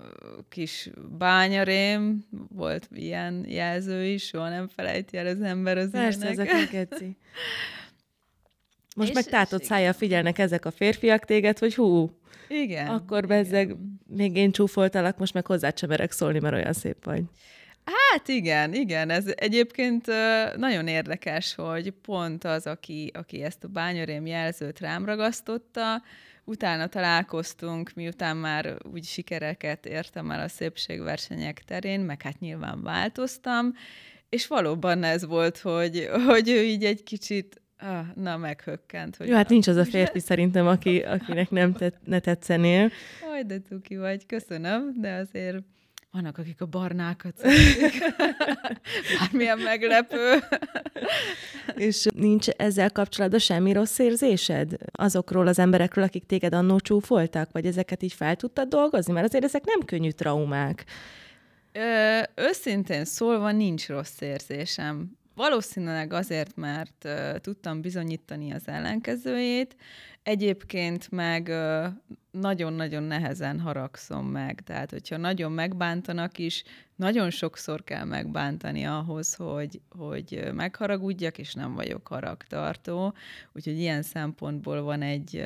kis 0.49 0.91
bányarém, 1.19 2.25
volt 2.49 2.89
ilyen 2.93 3.45
jelző 3.49 4.05
is, 4.05 4.27
soha 4.27 4.49
nem 4.49 4.69
felejti 4.69 5.17
el 5.17 5.27
az 5.27 5.41
ember 5.41 5.79
az 5.79 5.91
Persze, 5.91 6.29
ezek 6.29 6.69
keci. 6.71 7.17
Most 8.97 9.09
és, 9.09 9.15
meg 9.15 9.25
tátott 9.25 9.65
szája 9.65 9.93
figyelnek 9.93 10.39
ezek 10.39 10.65
a 10.65 10.71
férfiak 10.71 11.25
téged, 11.25 11.59
hogy 11.59 11.75
hú, 11.75 12.11
igen. 12.49 12.87
Akkor 12.87 13.27
bezzeg, 13.27 13.77
még 14.07 14.37
én 14.37 14.53
csúfoltalak, 14.53 15.19
most 15.19 15.35
meg 15.35 15.47
hozzá 15.47 15.73
sem 15.77 15.89
merek 15.89 16.13
szólni, 16.13 16.39
mert 16.39 16.55
olyan 16.55 16.73
szép 16.73 17.05
vagy. 17.05 17.23
Hát 17.85 18.29
igen, 18.29 18.75
igen, 18.75 19.11
ez 19.11 19.25
egyébként 19.35 20.07
nagyon 20.57 20.87
érdekes, 20.87 21.55
hogy 21.55 21.91
pont 21.91 22.45
az, 22.45 22.67
aki, 22.67 23.11
aki 23.15 23.43
ezt 23.43 23.65
a 23.65 23.69
bányarém 23.69 24.27
jelzőt 24.27 24.81
rám 24.81 25.05
ragasztotta, 25.05 26.03
utána 26.45 26.87
találkoztunk, 26.87 27.91
miután 27.95 28.37
már 28.37 28.77
úgy 28.93 29.05
sikereket 29.05 29.87
értem 29.87 30.31
el 30.31 30.41
a 30.41 30.49
szépségversenyek 30.49 31.63
terén, 31.65 32.01
meg 32.01 32.23
hát 32.23 32.41
nyilván 32.41 32.83
változtam, 32.83 33.75
és 34.29 34.47
valóban 34.47 35.03
ez 35.03 35.27
volt, 35.27 35.59
hogy, 35.59 36.09
hogy 36.27 36.49
ő 36.49 36.63
így 36.63 36.85
egy 36.85 37.03
kicsit 37.03 37.63
Ah, 37.79 38.07
na, 38.15 38.37
meghökkent. 38.37 39.17
Hogy 39.17 39.29
Jó, 39.29 39.35
hát 39.35 39.49
nincs 39.49 39.67
az 39.67 39.77
a 39.77 39.85
férfi 39.95 40.19
szerintem, 40.19 40.67
aki, 40.67 40.99
akinek 40.99 41.51
nem 41.51 41.73
tett, 41.73 41.97
ne 42.05 42.19
tetszenél. 42.19 42.91
Aj, 43.33 43.43
de 43.43 43.59
tuki 43.59 43.97
vagy, 43.97 44.27
köszönöm, 44.27 44.93
de 45.01 45.13
azért 45.13 45.59
vannak, 46.15 46.39
akik 46.39 46.61
a 46.61 46.67
barnákat 46.67 47.43
Bármilyen 49.19 49.59
meglepő. 49.59 50.39
És 51.77 52.07
nincs 52.15 52.49
ezzel 52.49 52.91
kapcsolatban 52.91 53.41
semmi 53.41 53.73
rossz 53.73 53.99
érzésed? 53.99 54.77
Azokról 54.93 55.47
az 55.47 55.59
emberekről, 55.59 56.05
akik 56.05 56.27
téged 56.27 56.55
annó 56.55 56.81
csúfoltak? 56.81 57.53
Vagy 57.53 57.67
ezeket 57.67 58.03
így 58.03 58.13
fel 58.13 58.37
tudtad 58.37 58.69
dolgozni? 58.69 59.13
Mert 59.13 59.27
azért 59.27 59.45
ezek 59.45 59.65
nem 59.65 59.81
könnyű 59.81 60.11
traumák. 60.11 60.85
Ö, 61.73 62.21
őszintén 62.35 63.05
szólva 63.05 63.53
nincs 63.53 63.89
rossz 63.89 64.21
érzésem. 64.21 65.19
Valószínűleg 65.35 66.13
azért, 66.13 66.57
mert 66.57 67.05
uh, 67.05 67.37
tudtam 67.37 67.81
bizonyítani 67.81 68.53
az 68.53 68.63
ellenkezőjét, 68.67 69.77
egyébként 70.25 71.11
meg 71.11 71.53
nagyon-nagyon 72.31 73.03
nehezen 73.03 73.61
haragszom 73.61 74.27
meg. 74.27 74.61
Tehát, 74.65 74.91
hogyha 74.91 75.17
nagyon 75.17 75.53
megbántanak 75.53 76.39
is, 76.39 76.63
nagyon 76.97 77.31
sokszor 77.31 77.85
kell 77.85 78.05
megbántani 78.05 78.85
ahhoz, 78.85 79.35
hogy, 79.35 79.81
hogy 79.89 80.51
megharagudjak, 80.55 81.39
és 81.39 81.55
nem 81.55 81.75
vagyok 81.75 82.09
haragtartó. 82.09 83.15
Úgyhogy 83.53 83.79
ilyen 83.79 84.03
szempontból 84.03 84.83
van 84.83 85.03
egy 85.03 85.45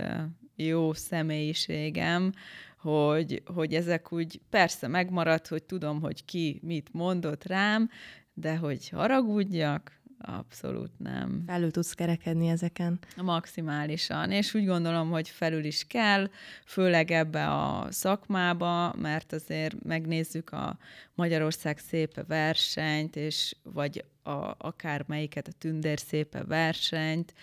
jó 0.56 0.92
személyiségem, 0.92 2.32
hogy, 2.78 3.42
hogy 3.54 3.74
ezek 3.74 4.12
úgy 4.12 4.40
persze 4.50 4.88
megmaradt, 4.88 5.48
hogy 5.48 5.62
tudom, 5.62 6.00
hogy 6.00 6.24
ki 6.24 6.60
mit 6.62 6.88
mondott 6.92 7.44
rám, 7.44 7.90
de 8.32 8.56
hogy 8.56 8.88
haragudjak, 8.88 9.97
abszolút 10.18 10.90
nem. 10.98 11.42
Felül 11.46 11.70
tudsz 11.70 11.92
kerekedni 11.92 12.48
ezeken? 12.48 12.98
Maximálisan, 13.16 14.30
és 14.30 14.54
úgy 14.54 14.66
gondolom, 14.66 15.10
hogy 15.10 15.28
felül 15.28 15.64
is 15.64 15.86
kell, 15.86 16.30
főleg 16.64 17.10
ebbe 17.10 17.50
a 17.50 17.86
szakmába, 17.90 18.94
mert 18.98 19.32
azért 19.32 19.84
megnézzük 19.84 20.50
a 20.50 20.78
Magyarország 21.14 21.78
szépe 21.78 22.24
versenyt, 22.24 23.16
és 23.16 23.56
vagy 23.62 24.04
a, 24.22 24.54
akár 24.58 25.04
melyiket 25.06 25.48
a 25.48 25.52
Tündér 25.58 25.98
szépe 25.98 26.44
versenyt, 26.44 27.34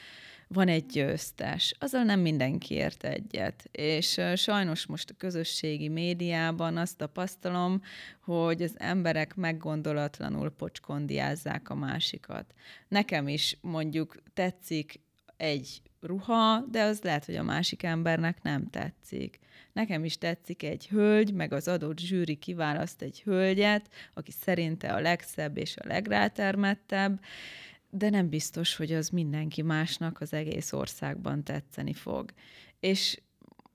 van 0.47 0.67
egy 0.67 0.85
győztes. 0.85 1.75
Azzal 1.79 2.03
nem 2.03 2.19
mindenki 2.19 2.73
ért 2.73 3.03
egyet. 3.03 3.69
És 3.71 4.21
sajnos 4.35 4.85
most 4.85 5.09
a 5.09 5.15
közösségi 5.17 5.87
médiában 5.87 6.77
azt 6.77 6.97
tapasztalom, 6.97 7.81
hogy 8.21 8.61
az 8.61 8.75
emberek 8.77 9.35
meggondolatlanul 9.35 10.49
pocskondiázzák 10.49 11.69
a 11.69 11.75
másikat. 11.75 12.53
Nekem 12.87 13.27
is 13.27 13.57
mondjuk 13.61 14.15
tetszik 14.33 14.99
egy 15.37 15.81
ruha, 16.01 16.65
de 16.71 16.83
az 16.83 17.01
lehet, 17.01 17.25
hogy 17.25 17.35
a 17.35 17.43
másik 17.43 17.83
embernek 17.83 18.41
nem 18.41 18.69
tetszik. 18.69 19.39
Nekem 19.73 20.05
is 20.05 20.17
tetszik 20.17 20.63
egy 20.63 20.87
hölgy, 20.87 21.33
meg 21.33 21.53
az 21.53 21.67
adott 21.67 21.99
zsűri 21.99 22.35
kiválaszt 22.35 23.01
egy 23.01 23.21
hölgyet, 23.21 23.89
aki 24.13 24.31
szerinte 24.31 24.93
a 24.93 24.99
legszebb 24.99 25.57
és 25.57 25.77
a 25.77 25.87
legrátermettebb, 25.87 27.19
de 27.97 28.09
nem 28.09 28.29
biztos, 28.29 28.75
hogy 28.75 28.93
az 28.93 29.09
mindenki 29.09 29.61
másnak 29.61 30.21
az 30.21 30.33
egész 30.33 30.73
országban 30.73 31.43
tetszeni 31.43 31.93
fog. 31.93 32.31
És 32.79 33.19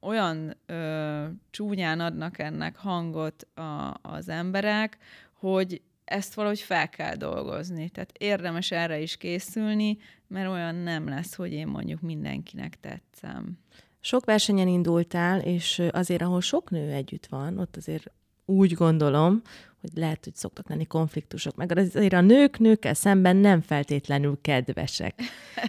olyan 0.00 0.56
ö, 0.66 1.26
csúnyán 1.50 2.00
adnak 2.00 2.38
ennek 2.38 2.76
hangot 2.76 3.42
a, 3.54 3.98
az 4.02 4.28
emberek, 4.28 4.98
hogy 5.32 5.82
ezt 6.04 6.34
valahogy 6.34 6.60
fel 6.60 6.88
kell 6.88 7.16
dolgozni. 7.16 7.88
Tehát 7.88 8.12
érdemes 8.18 8.70
erre 8.70 9.00
is 9.00 9.16
készülni, 9.16 9.98
mert 10.26 10.48
olyan 10.48 10.74
nem 10.74 11.08
lesz, 11.08 11.34
hogy 11.34 11.52
én 11.52 11.66
mondjuk 11.66 12.00
mindenkinek 12.00 12.80
tetszem. 12.80 13.58
Sok 14.00 14.24
versenyen 14.24 14.68
indultál, 14.68 15.40
és 15.40 15.82
azért, 15.90 16.22
ahol 16.22 16.40
sok 16.40 16.70
nő 16.70 16.90
együtt 16.90 17.26
van, 17.26 17.58
ott 17.58 17.76
azért 17.76 18.12
úgy 18.50 18.72
gondolom, 18.72 19.42
hogy 19.80 19.90
lehet, 19.94 20.24
hogy 20.24 20.34
szoktak 20.34 20.68
lenni 20.68 20.86
konfliktusok, 20.86 21.56
meg 21.56 21.78
azért 21.78 22.12
a 22.12 22.20
nők 22.20 22.58
nőkkel 22.58 22.94
szemben 22.94 23.36
nem 23.36 23.60
feltétlenül 23.60 24.38
kedvesek. 24.42 25.20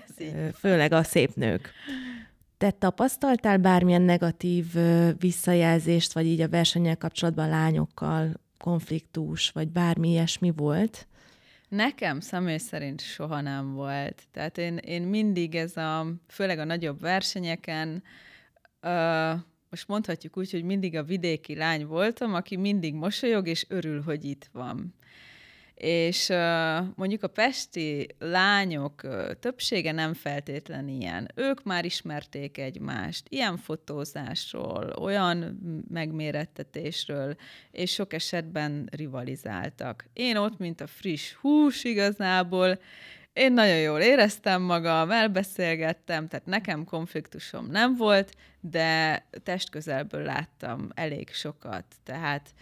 Főleg 0.61 0.91
a 0.91 1.03
szép 1.03 1.35
nők. 1.35 1.71
Te 2.57 2.71
tapasztaltál 2.71 3.57
bármilyen 3.57 4.01
negatív 4.01 4.65
visszajelzést, 5.19 6.13
vagy 6.13 6.25
így 6.25 6.41
a 6.41 6.49
versenyel 6.49 6.97
kapcsolatban 6.97 7.49
lányokkal 7.49 8.33
konfliktus, 8.57 9.49
vagy 9.49 9.67
bármi 9.67 10.09
ilyesmi 10.09 10.51
volt? 10.55 11.07
Nekem 11.69 12.19
személy 12.19 12.57
szerint 12.57 13.01
soha 13.01 13.41
nem 13.41 13.73
volt. 13.73 14.23
Tehát 14.31 14.57
én, 14.57 14.77
én 14.77 15.01
mindig 15.01 15.55
ez 15.55 15.77
a, 15.77 16.05
főleg 16.27 16.59
a 16.59 16.63
nagyobb 16.63 16.99
versenyeken, 16.99 18.03
most 19.71 19.87
mondhatjuk 19.87 20.37
úgy, 20.37 20.51
hogy 20.51 20.63
mindig 20.63 20.95
a 20.95 21.03
vidéki 21.03 21.55
lány 21.55 21.85
voltam, 21.85 22.33
aki 22.33 22.55
mindig 22.55 22.93
mosolyog 22.93 23.47
és 23.47 23.65
örül, 23.69 24.01
hogy 24.01 24.25
itt 24.25 24.49
van. 24.51 24.93
És 25.75 26.29
mondjuk 26.95 27.23
a 27.23 27.27
pesti 27.27 28.07
lányok 28.19 29.01
többsége 29.39 29.91
nem 29.91 30.13
feltétlen 30.13 30.87
ilyen. 30.87 31.31
Ők 31.35 31.63
már 31.63 31.85
ismerték 31.85 32.57
egymást, 32.57 33.25
ilyen 33.29 33.57
fotózásról, 33.57 34.93
olyan 34.99 35.59
megmérettetésről, 35.89 37.35
és 37.71 37.91
sok 37.91 38.13
esetben 38.13 38.89
rivalizáltak. 38.91 40.05
Én 40.13 40.37
ott, 40.37 40.57
mint 40.57 40.81
a 40.81 40.87
friss 40.87 41.33
hús 41.33 41.83
igazából, 41.83 42.79
én 43.33 43.53
nagyon 43.53 43.79
jól 43.79 43.99
éreztem 43.99 44.61
magam, 44.61 45.11
elbeszélgettem, 45.11 46.27
tehát 46.27 46.45
nekem 46.45 46.83
konfliktusom 46.83 47.65
nem 47.65 47.95
volt, 47.95 48.35
de 48.59 49.25
testközelből 49.43 50.23
láttam 50.23 50.89
elég 50.93 51.29
sokat. 51.33 51.85
Tehát 52.03 52.53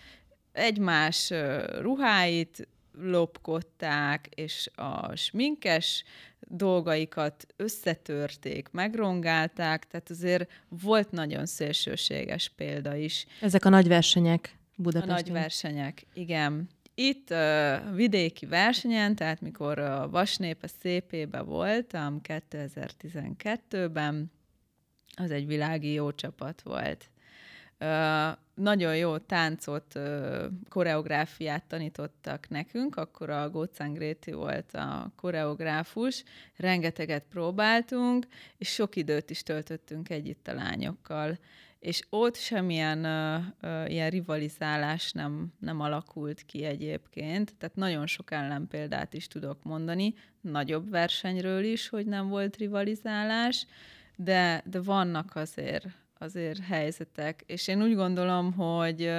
egymás 0.51 1.33
ruháit 1.79 2.67
lopkodták, 3.01 4.29
és 4.35 4.69
a 4.75 5.15
sminkes 5.15 6.03
dolgaikat 6.39 7.45
összetörték, 7.55 8.69
megrongálták, 8.71 9.87
tehát 9.87 10.09
azért 10.09 10.51
volt 10.67 11.11
nagyon 11.11 11.45
szélsőséges 11.45 12.49
példa 12.55 12.95
is. 12.95 13.25
Ezek 13.41 13.65
a 13.65 13.69
nagy 13.69 13.87
versenyek 13.87 14.57
Budapesten. 14.75 15.15
A 15.15 15.19
nagy 15.19 15.31
versenyek, 15.31 16.05
igen. 16.13 16.69
Itt 17.01 17.31
uh, 17.31 17.95
vidéki 17.95 18.45
versenyen, 18.45 19.15
tehát 19.15 19.41
mikor 19.41 19.79
a 19.79 20.09
Vasnépe 20.09 20.67
szépébe 20.67 21.41
voltam 21.41 22.19
2012-ben, 22.23 24.31
az 25.15 25.31
egy 25.31 25.47
világi 25.47 25.91
jó 25.91 26.11
csapat 26.11 26.61
volt. 26.61 27.09
Nagyon 28.53 28.95
jó 28.95 29.17
táncot, 29.17 29.95
uh, 29.95 30.45
koreográfiát 30.69 31.63
tanítottak 31.63 32.49
nekünk, 32.49 32.95
akkor 32.95 33.29
a 33.29 33.49
Gócán 33.49 33.93
Gréti 33.93 34.31
volt 34.31 34.73
a 34.73 35.11
koreográfus, 35.15 36.23
rengeteget 36.55 37.23
próbáltunk, 37.29 38.27
és 38.57 38.73
sok 38.73 38.95
időt 38.95 39.29
is 39.29 39.43
töltöttünk 39.43 40.09
együtt 40.09 40.47
a 40.47 40.53
lányokkal 40.53 41.37
és 41.79 42.01
ott 42.09 42.35
semmilyen 42.35 43.05
uh, 43.05 43.45
uh, 43.71 43.91
ilyen 43.91 44.09
rivalizálás 44.09 45.11
nem, 45.11 45.53
nem 45.59 45.79
alakult 45.79 46.41
ki 46.41 46.63
egyébként, 46.63 47.55
tehát 47.57 47.75
nagyon 47.75 48.07
sok 48.07 48.31
ellenpéldát 48.31 49.13
is 49.13 49.27
tudok 49.27 49.63
mondani, 49.63 50.13
nagyobb 50.41 50.89
versenyről 50.89 51.63
is, 51.63 51.89
hogy 51.89 52.05
nem 52.05 52.27
volt 52.27 52.57
rivalizálás, 52.57 53.65
de, 54.15 54.63
de 54.65 54.81
vannak 54.81 55.35
azért, 55.35 55.85
azért 56.17 56.59
helyzetek, 56.63 57.43
és 57.45 57.67
én 57.67 57.81
úgy 57.81 57.95
gondolom, 57.95 58.53
hogy 58.53 59.11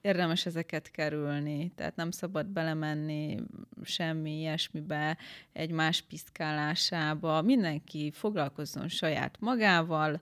érdemes 0.00 0.46
ezeket 0.46 0.90
kerülni, 0.90 1.72
tehát 1.74 1.96
nem 1.96 2.10
szabad 2.10 2.46
belemenni 2.46 3.36
semmi 3.82 4.38
ilyesmibe, 4.38 5.16
egymás 5.52 6.00
piszkálásába, 6.00 7.42
mindenki 7.42 8.10
foglalkozzon 8.14 8.88
saját 8.88 9.36
magával, 9.40 10.20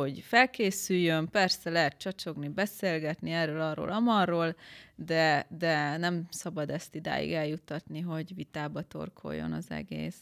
hogy 0.00 0.20
felkészüljön, 0.26 1.28
persze 1.28 1.70
lehet 1.70 1.98
csacsogni, 1.98 2.48
beszélgetni 2.48 3.30
erről, 3.30 3.60
arról, 3.60 3.90
amarról, 3.90 4.56
de, 4.94 5.46
de 5.58 5.96
nem 5.96 6.26
szabad 6.30 6.70
ezt 6.70 6.94
idáig 6.94 7.32
eljuttatni, 7.32 8.00
hogy 8.00 8.34
vitába 8.34 8.82
torkoljon 8.82 9.52
az 9.52 9.70
egész. 9.70 10.16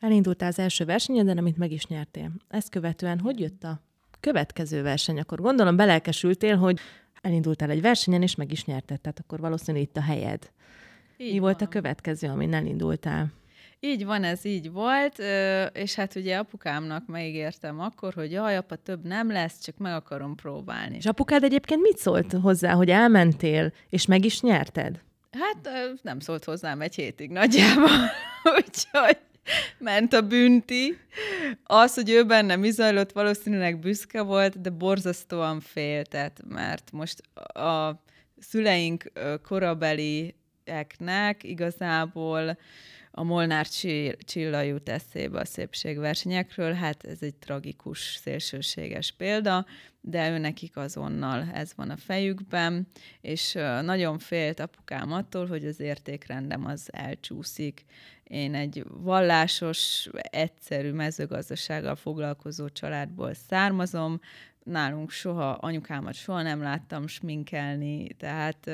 Elindultál 0.00 0.48
az 0.48 0.58
első 0.58 0.84
versenyeden, 0.84 1.38
amit 1.38 1.56
meg 1.56 1.72
is 1.72 1.86
nyertél. 1.86 2.30
Ezt 2.48 2.70
követően 2.70 3.20
hogy 3.20 3.40
jött 3.40 3.64
a 3.64 3.80
következő 4.20 4.82
verseny? 4.82 5.18
Akkor 5.18 5.40
gondolom 5.40 5.76
belelkesültél, 5.76 6.56
hogy 6.56 6.78
elindultál 7.20 7.70
egy 7.70 7.80
versenyen, 7.80 8.22
és 8.22 8.34
meg 8.34 8.52
is 8.52 8.64
nyerted, 8.64 9.00
tehát 9.00 9.18
akkor 9.18 9.40
valószínűleg 9.40 9.86
itt 9.86 9.96
a 9.96 10.02
helyed. 10.02 10.50
Így 11.16 11.26
Mi 11.26 11.38
van. 11.38 11.40
volt 11.40 11.60
a 11.60 11.68
következő, 11.68 12.28
amin 12.28 12.54
elindultál? 12.54 13.32
Így 13.80 14.04
van, 14.04 14.24
ez 14.24 14.44
így 14.44 14.72
volt, 14.72 15.18
és 15.72 15.94
hát 15.94 16.14
ugye 16.14 16.36
apukámnak 16.36 17.06
megígértem 17.06 17.80
akkor, 17.80 18.14
hogy 18.14 18.32
jaj, 18.32 18.56
apa, 18.56 18.76
több 18.76 19.04
nem 19.04 19.30
lesz, 19.30 19.60
csak 19.60 19.76
meg 19.76 19.92
akarom 19.92 20.34
próbálni. 20.34 20.96
És 20.96 21.06
apukád 21.06 21.42
egyébként 21.42 21.80
mit 21.80 21.96
szólt 21.96 22.32
hozzá, 22.32 22.72
hogy 22.72 22.90
elmentél, 22.90 23.72
és 23.88 24.06
meg 24.06 24.24
is 24.24 24.40
nyerted? 24.40 25.00
Hát 25.30 25.68
nem 26.02 26.20
szólt 26.20 26.44
hozzám 26.44 26.80
egy 26.80 26.94
hétig 26.94 27.30
nagyjából, 27.30 28.10
úgyhogy 28.58 29.18
ment 29.78 30.12
a 30.12 30.22
bünti. 30.22 30.98
Az, 31.64 31.94
hogy 31.94 32.10
ő 32.10 32.24
bennem 32.24 32.64
izajlott, 32.64 33.12
valószínűleg 33.12 33.78
büszke 33.78 34.22
volt, 34.22 34.60
de 34.60 34.70
borzasztóan 34.70 35.60
féltett, 35.60 36.40
mert 36.48 36.92
most 36.92 37.20
a 37.56 38.02
szüleink 38.38 39.12
korabelieknek 39.42 41.42
igazából 41.42 42.58
a 43.18 43.22
Molnár 43.22 43.66
Csilla 44.18 44.60
jut 44.60 44.88
eszébe 44.88 45.40
a 45.40 45.44
szépségversenyekről, 45.44 46.72
hát 46.72 47.04
ez 47.04 47.18
egy 47.20 47.34
tragikus, 47.34 48.18
szélsőséges 48.22 49.12
példa, 49.12 49.66
de 50.00 50.30
ő 50.30 50.38
nekik 50.38 50.76
azonnal 50.76 51.50
ez 51.54 51.72
van 51.76 51.90
a 51.90 51.96
fejükben, 51.96 52.86
és 53.20 53.52
nagyon 53.82 54.18
félt 54.18 54.60
apukám 54.60 55.12
attól, 55.12 55.46
hogy 55.46 55.64
az 55.64 55.80
értékrendem 55.80 56.66
az 56.66 56.88
elcsúszik. 56.92 57.84
Én 58.24 58.54
egy 58.54 58.84
vallásos, 58.88 60.08
egyszerű 60.20 60.92
mezőgazdasággal 60.92 61.96
foglalkozó 61.96 62.68
családból 62.68 63.34
származom, 63.34 64.20
nálunk 64.64 65.10
soha, 65.10 65.50
anyukámat 65.50 66.14
soha 66.14 66.42
nem 66.42 66.62
láttam 66.62 67.06
sminkelni, 67.06 68.06
tehát 68.06 68.70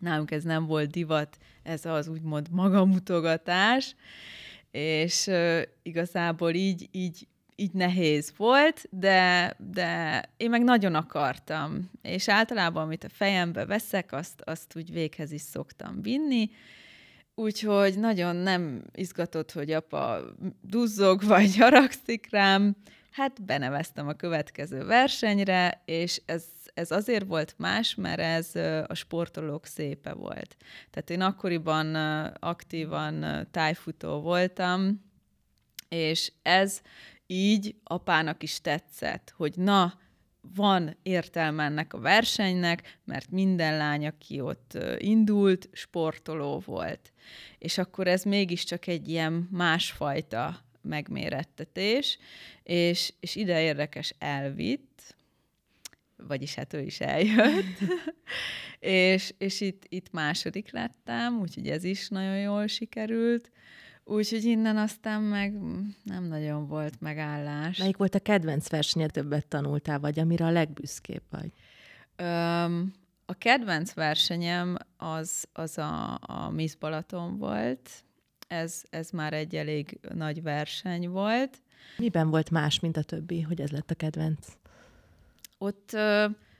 nálunk 0.00 0.30
ez 0.30 0.42
nem 0.42 0.66
volt 0.66 0.90
divat, 0.90 1.36
ez 1.62 1.84
az 1.84 2.08
úgymond 2.08 2.48
magamutogatás, 2.50 3.94
és 4.70 5.26
uh, 5.26 5.62
igazából 5.82 6.54
így, 6.54 6.88
így, 6.90 7.26
így 7.56 7.72
nehéz 7.72 8.32
volt, 8.36 8.84
de, 8.90 9.54
de 9.72 10.22
én 10.36 10.50
meg 10.50 10.64
nagyon 10.64 10.94
akartam, 10.94 11.90
és 12.02 12.28
általában, 12.28 12.82
amit 12.82 13.04
a 13.04 13.08
fejembe 13.08 13.66
veszek, 13.66 14.12
azt, 14.12 14.40
azt 14.44 14.76
úgy 14.76 14.92
véghez 14.92 15.32
is 15.32 15.40
szoktam 15.40 16.02
vinni, 16.02 16.50
úgyhogy 17.34 17.98
nagyon 17.98 18.36
nem 18.36 18.82
izgatott, 18.94 19.52
hogy 19.52 19.70
apa 19.70 20.20
duzzog, 20.60 21.22
vagy 21.22 21.56
haragszik 21.58 22.26
rám, 22.30 22.76
hát 23.10 23.44
beneveztem 23.44 24.08
a 24.08 24.12
következő 24.12 24.84
versenyre, 24.84 25.82
és 25.84 26.22
ez 26.26 26.44
ez 26.74 26.90
azért 26.90 27.26
volt 27.26 27.54
más, 27.58 27.94
mert 27.94 28.20
ez 28.20 28.54
a 28.86 28.94
sportolók 28.94 29.66
szépe 29.66 30.12
volt. 30.12 30.56
Tehát 30.90 31.10
én 31.10 31.20
akkoriban 31.20 31.94
aktívan 32.40 33.46
tájfutó 33.50 34.20
voltam, 34.20 35.04
és 35.88 36.32
ez 36.42 36.80
így 37.26 37.74
apának 37.84 38.42
is 38.42 38.60
tetszett, 38.60 39.32
hogy 39.36 39.54
na, 39.56 39.98
van 40.54 40.96
értelme 41.02 41.64
ennek 41.64 41.92
a 41.92 41.98
versenynek, 41.98 42.98
mert 43.04 43.30
minden 43.30 43.76
lány, 43.76 44.06
aki 44.06 44.40
ott 44.40 44.78
indult, 44.98 45.68
sportoló 45.72 46.58
volt. 46.58 47.12
És 47.58 47.78
akkor 47.78 48.06
ez 48.06 48.22
mégiscsak 48.22 48.86
egy 48.86 49.08
ilyen 49.08 49.48
másfajta 49.50 50.64
megmérettetés, 50.82 52.18
és, 52.62 53.12
és 53.20 53.34
ide 53.34 53.62
érdekes 53.62 54.14
elvitt, 54.18 55.16
vagyis 56.26 56.54
hát 56.54 56.72
ő 56.72 56.80
is 56.80 57.00
eljött, 57.00 57.78
és, 58.78 59.34
és 59.38 59.60
itt, 59.60 59.84
itt 59.88 60.12
második 60.12 60.72
lettem, 60.72 61.40
úgyhogy 61.40 61.68
ez 61.68 61.84
is 61.84 62.08
nagyon 62.08 62.38
jól 62.38 62.66
sikerült, 62.66 63.50
úgyhogy 64.04 64.44
innen 64.44 64.76
aztán 64.76 65.22
meg 65.22 65.52
nem 66.02 66.24
nagyon 66.24 66.66
volt 66.66 67.00
megállás. 67.00 67.78
Melyik 67.78 67.96
volt 67.96 68.14
a 68.14 68.18
kedvenc 68.18 68.68
versenye, 68.68 69.08
többet 69.08 69.46
tanultál, 69.46 70.00
vagy 70.00 70.18
amire 70.18 70.44
a 70.44 70.50
legbüszkébb 70.50 71.22
vagy? 71.30 71.50
Öm, 72.16 72.92
a 73.26 73.34
kedvenc 73.34 73.92
versenyem 73.94 74.76
az, 74.96 75.48
az 75.52 75.78
a, 75.78 76.18
a 76.22 76.50
Miss 76.50 76.74
Balaton 76.74 77.38
volt, 77.38 77.90
ez, 78.48 78.82
ez 78.90 79.10
már 79.10 79.32
egy 79.32 79.56
elég 79.56 79.98
nagy 80.14 80.42
verseny 80.42 81.08
volt. 81.08 81.62
Miben 81.96 82.30
volt 82.30 82.50
más, 82.50 82.80
mint 82.80 82.96
a 82.96 83.02
többi, 83.02 83.40
hogy 83.40 83.60
ez 83.60 83.70
lett 83.70 83.90
a 83.90 83.94
kedvenc? 83.94 84.46
Ott 85.64 85.96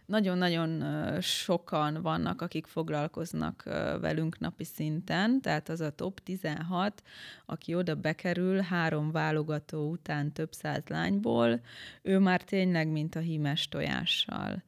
nagyon-nagyon 0.06 0.84
sokan 1.20 2.02
vannak, 2.02 2.42
akik 2.42 2.66
foglalkoznak 2.66 3.62
velünk 4.00 4.38
napi 4.38 4.64
szinten, 4.64 5.40
tehát 5.40 5.68
az 5.68 5.80
a 5.80 5.94
top 5.94 6.20
16, 6.20 7.02
aki 7.46 7.74
oda 7.74 7.94
bekerül 7.94 8.60
három 8.60 9.10
válogató 9.10 9.90
után 9.90 10.32
több 10.32 10.52
száz 10.52 10.82
lányból, 10.86 11.60
ő 12.02 12.18
már 12.18 12.42
tényleg 12.42 12.88
mint 12.88 13.14
a 13.14 13.20
hímes 13.20 13.68
tojással. 13.68 14.62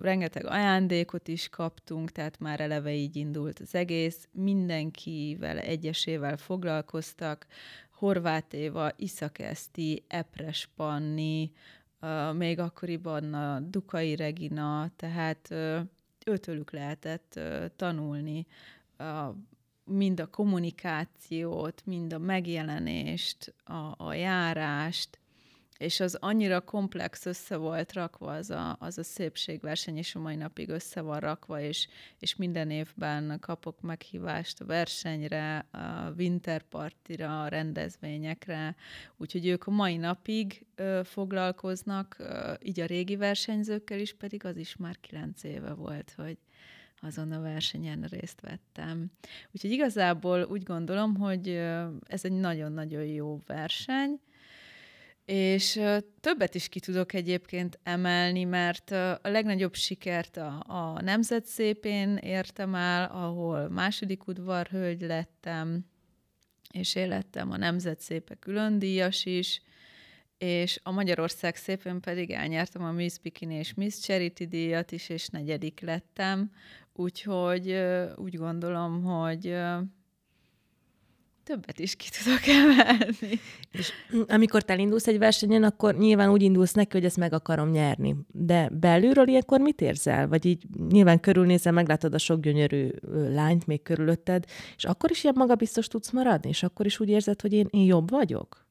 Rengeteg 0.00 0.46
ajándékot 0.46 1.28
is 1.28 1.48
kaptunk, 1.48 2.12
tehát 2.12 2.38
már 2.38 2.60
eleve 2.60 2.92
így 2.92 3.16
indult 3.16 3.58
az 3.58 3.74
egész, 3.74 4.28
mindenkivel, 4.32 5.58
egyesével 5.58 6.36
foglalkoztak, 6.36 7.46
Horváth 7.90 8.54
Éva, 8.54 8.90
Iszakeszti, 8.96 10.04
Epres 10.08 10.68
Panni, 10.76 11.52
még 12.32 12.58
akkoriban 12.58 13.34
a 13.34 13.60
Dukai 13.60 14.16
Regina, 14.16 14.90
tehát 14.96 15.48
uh, 15.50 15.80
őtőlük 16.26 16.70
lehetett 16.70 17.40
tanulni 17.76 18.46
mind 19.84 20.20
a 20.20 20.26
kommunikációt, 20.26 21.82
mind 21.84 22.12
a 22.12 22.18
megjelenést, 22.18 23.54
a, 23.64 23.94
a 24.04 24.14
járást, 24.14 25.18
és 25.80 26.00
az 26.00 26.14
annyira 26.14 26.60
komplex 26.60 27.26
össze 27.26 27.56
volt 27.56 27.92
rakva, 27.92 28.32
az 28.32 28.50
a, 28.50 28.76
az 28.80 28.98
a 28.98 29.02
szépségverseny, 29.02 29.96
és 29.96 30.14
a 30.14 30.18
mai 30.18 30.36
napig 30.36 30.68
össze 30.68 31.00
van 31.00 31.20
rakva, 31.20 31.60
és, 31.60 31.88
és 32.18 32.36
minden 32.36 32.70
évben 32.70 33.38
kapok 33.40 33.80
meghívást 33.80 34.60
a 34.60 34.64
versenyre, 34.64 35.58
a 35.58 36.12
winterpartira, 36.18 37.42
a 37.42 37.48
rendezvényekre, 37.48 38.76
úgyhogy 39.16 39.46
ők 39.46 39.66
a 39.66 39.70
mai 39.70 39.96
napig 39.96 40.66
ö, 40.74 41.00
foglalkoznak, 41.04 42.16
ö, 42.18 42.52
így 42.62 42.80
a 42.80 42.86
régi 42.86 43.16
versenyzőkkel 43.16 43.98
is, 43.98 44.14
pedig 44.14 44.44
az 44.44 44.56
is 44.56 44.76
már 44.76 45.00
kilenc 45.00 45.42
éve 45.42 45.72
volt, 45.72 46.12
hogy 46.16 46.38
azon 47.00 47.32
a 47.32 47.40
versenyen 47.40 48.04
részt 48.10 48.40
vettem. 48.40 49.10
Úgyhogy 49.50 49.70
igazából 49.70 50.42
úgy 50.42 50.62
gondolom, 50.62 51.16
hogy 51.16 51.48
ez 52.06 52.24
egy 52.24 52.32
nagyon-nagyon 52.32 53.04
jó 53.04 53.40
verseny, 53.46 54.20
és 55.24 55.80
többet 56.20 56.54
is 56.54 56.68
ki 56.68 56.80
tudok 56.80 57.12
egyébként 57.12 57.78
emelni, 57.82 58.44
mert 58.44 58.90
a 58.90 59.20
legnagyobb 59.22 59.74
sikert 59.74 60.36
a, 60.36 60.64
a 60.66 61.00
Nemzet 61.00 61.46
szépén 61.46 62.16
értem 62.16 62.74
el, 62.74 63.04
ahol 63.04 63.68
második 63.68 64.26
udvarhölgy 64.26 65.00
lettem, 65.00 65.84
és 66.72 66.94
én 66.94 67.22
a 67.32 67.56
Nemzet 67.56 68.00
szépe 68.00 68.34
külön 68.34 68.78
díjas 68.78 69.24
is, 69.24 69.62
és 70.38 70.80
a 70.82 70.90
Magyarország 70.90 71.56
szépen 71.56 72.00
pedig 72.00 72.30
elnyertem 72.30 72.82
a 72.82 72.92
Miss 72.92 73.18
Bikini 73.18 73.54
és 73.54 73.74
Miss 73.74 74.00
Charity 74.00 74.44
díjat 74.44 74.92
is, 74.92 75.08
és 75.08 75.28
negyedik 75.28 75.80
lettem, 75.80 76.50
úgyhogy 76.92 77.76
úgy 78.16 78.36
gondolom, 78.36 79.02
hogy 79.02 79.56
többet 81.50 81.78
is 81.78 81.96
ki 81.96 82.08
tudok 82.22 82.46
emelni. 82.46 83.40
És 83.72 83.92
amikor 84.28 84.62
te 84.62 84.72
elindulsz 84.72 85.06
egy 85.06 85.18
versenyen, 85.18 85.62
akkor 85.62 85.96
nyilván 85.96 86.30
úgy 86.30 86.42
indulsz 86.42 86.72
neki, 86.72 86.90
hogy 86.92 87.04
ezt 87.04 87.16
meg 87.16 87.32
akarom 87.32 87.70
nyerni. 87.70 88.16
De 88.32 88.68
belülről 88.72 89.28
ilyenkor 89.28 89.60
mit 89.60 89.80
érzel? 89.80 90.28
Vagy 90.28 90.44
így 90.44 90.66
nyilván 90.88 91.20
körülnézel, 91.20 91.72
meglátod 91.72 92.14
a 92.14 92.18
sok 92.18 92.40
gyönyörű 92.40 92.88
lányt 93.28 93.66
még 93.66 93.82
körülötted, 93.82 94.44
és 94.76 94.84
akkor 94.84 95.10
is 95.10 95.22
ilyen 95.22 95.34
magabiztos 95.38 95.86
tudsz 95.86 96.10
maradni? 96.10 96.48
És 96.48 96.62
akkor 96.62 96.86
is 96.86 97.00
úgy 97.00 97.08
érzed, 97.08 97.40
hogy 97.40 97.52
én, 97.52 97.66
én 97.70 97.84
jobb 97.84 98.10
vagyok? 98.10 98.68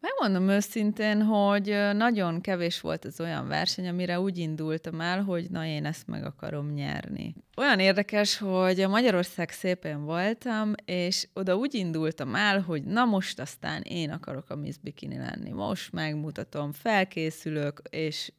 Megmondom 0.00 0.48
őszintén, 0.48 1.22
hogy 1.22 1.76
nagyon 1.92 2.40
kevés 2.40 2.80
volt 2.80 3.04
az 3.04 3.20
olyan 3.20 3.48
verseny, 3.48 3.88
amire 3.88 4.20
úgy 4.20 4.38
indultam 4.38 5.00
el, 5.00 5.22
hogy 5.22 5.50
na 5.50 5.66
én 5.66 5.84
ezt 5.84 6.06
meg 6.06 6.24
akarom 6.24 6.72
nyerni. 6.72 7.34
Olyan 7.56 7.78
érdekes, 7.78 8.38
hogy 8.38 8.80
a 8.80 8.88
Magyarország 8.88 9.50
szépen 9.50 10.04
voltam, 10.04 10.72
és 10.84 11.28
oda 11.32 11.56
úgy 11.56 11.74
indultam 11.74 12.34
el, 12.34 12.60
hogy 12.60 12.82
na 12.82 13.04
most 13.04 13.40
aztán 13.40 13.82
én 13.82 14.10
akarok 14.10 14.50
a 14.50 14.56
Miss 14.56 14.76
Bikini 14.82 15.16
lenni. 15.16 15.50
Most 15.50 15.92
megmutatom, 15.92 16.72
felkészülök, 16.72 17.80
és 17.90 18.32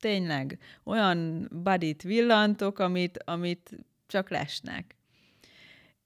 tényleg 0.00 0.58
olyan 0.84 1.48
badit 1.62 2.02
villantok, 2.02 2.78
amit, 2.78 3.22
amit 3.24 3.70
csak 4.06 4.30
lesnek. 4.30 4.96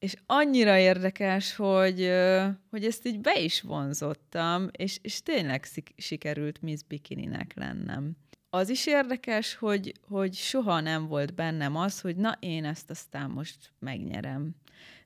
És 0.03 0.15
annyira 0.27 0.79
érdekes, 0.79 1.57
hogy, 1.57 2.11
hogy 2.71 2.85
ezt 2.85 3.07
így 3.07 3.21
be 3.21 3.41
is 3.41 3.61
vonzottam, 3.61 4.69
és, 4.73 4.99
és 5.03 5.23
tényleg 5.23 5.67
sikerült 5.97 6.63
Miss 6.63 6.83
Bikininek 6.89 7.55
lennem. 7.55 8.17
Az 8.51 8.69
is 8.69 8.87
érdekes, 8.87 9.55
hogy, 9.55 9.93
hogy 10.09 10.35
soha 10.35 10.81
nem 10.81 11.07
volt 11.07 11.35
bennem 11.35 11.77
az, 11.77 12.01
hogy 12.01 12.17
na, 12.17 12.37
én 12.41 12.65
ezt 12.65 12.91
aztán 12.91 13.31
most 13.31 13.73
megnyerem. 13.79 14.55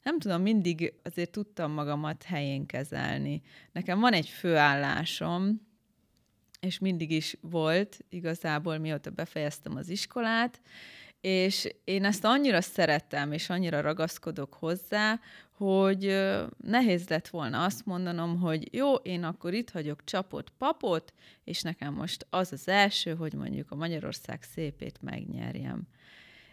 Nem 0.02 0.18
tudom, 0.18 0.42
mindig 0.42 0.94
azért 1.02 1.30
tudtam 1.30 1.72
magamat 1.72 2.22
helyén 2.22 2.66
kezelni. 2.66 3.42
Nekem 3.72 4.00
van 4.00 4.12
egy 4.12 4.28
főállásom, 4.28 5.60
és 6.60 6.78
mindig 6.78 7.10
is 7.10 7.36
volt, 7.40 7.98
igazából 8.08 8.78
mióta 8.78 9.10
befejeztem 9.10 9.76
az 9.76 9.88
iskolát, 9.88 10.60
és 11.20 11.68
én 11.84 12.04
ezt 12.04 12.24
annyira 12.24 12.60
szeretem, 12.60 13.32
és 13.32 13.50
annyira 13.50 13.80
ragaszkodok 13.80 14.54
hozzá, 14.54 15.20
hogy 15.56 16.26
nehéz 16.56 17.08
lett 17.08 17.28
volna 17.28 17.64
azt 17.64 17.86
mondanom, 17.86 18.40
hogy 18.40 18.74
jó, 18.74 18.94
én 18.94 19.24
akkor 19.24 19.54
itt 19.54 19.70
hagyok 19.70 20.04
csapot, 20.04 20.52
papot, 20.58 21.12
és 21.44 21.62
nekem 21.62 21.94
most 21.94 22.26
az 22.30 22.52
az 22.52 22.68
első, 22.68 23.14
hogy 23.14 23.32
mondjuk 23.32 23.70
a 23.70 23.74
Magyarország 23.74 24.42
szépét 24.42 25.02
megnyerjem. 25.02 25.82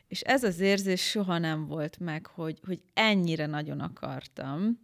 És 0.07 0.21
ez 0.21 0.43
az 0.43 0.59
érzés 0.59 1.09
soha 1.09 1.37
nem 1.37 1.65
volt 1.67 1.99
meg, 1.99 2.25
hogy, 2.25 2.59
hogy 2.65 2.81
ennyire 2.93 3.45
nagyon 3.45 3.79
akartam, 3.79 4.79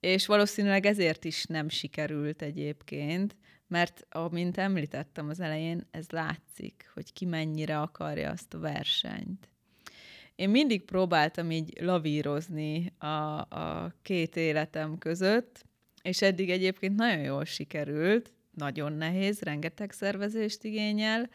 és 0.00 0.26
valószínűleg 0.26 0.86
ezért 0.86 1.24
is 1.24 1.44
nem 1.44 1.68
sikerült 1.68 2.42
egyébként, 2.42 3.36
mert 3.66 4.06
amint 4.10 4.58
említettem 4.58 5.28
az 5.28 5.40
elején, 5.40 5.86
ez 5.90 6.10
látszik, 6.10 6.90
hogy 6.94 7.12
ki 7.12 7.24
mennyire 7.24 7.80
akarja 7.80 8.30
azt 8.30 8.54
a 8.54 8.58
versenyt. 8.58 9.48
Én 10.34 10.50
mindig 10.50 10.84
próbáltam 10.84 11.50
így 11.50 11.80
lavírozni 11.80 12.92
a, 12.98 13.06
a 13.38 13.94
két 14.02 14.36
életem 14.36 14.98
között, 14.98 15.64
és 16.02 16.22
eddig 16.22 16.50
egyébként 16.50 16.96
nagyon 16.96 17.22
jól 17.22 17.44
sikerült, 17.44 18.32
nagyon 18.54 18.92
nehéz, 18.92 19.40
rengeteg 19.40 19.92
szervezést 19.92 20.64
igényel, 20.64 21.30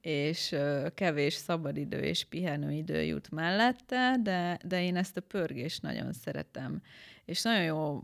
és 0.00 0.54
kevés 0.94 1.34
szabadidő 1.34 2.00
és 2.00 2.24
pihenőidő 2.24 3.02
jut 3.02 3.30
mellette, 3.30 4.16
de, 4.22 4.58
de 4.64 4.82
én 4.82 4.96
ezt 4.96 5.16
a 5.16 5.20
pörgést 5.20 5.82
nagyon 5.82 6.12
szeretem. 6.12 6.82
És 7.26 7.42
nagyon 7.42 7.62
jó 7.62 8.02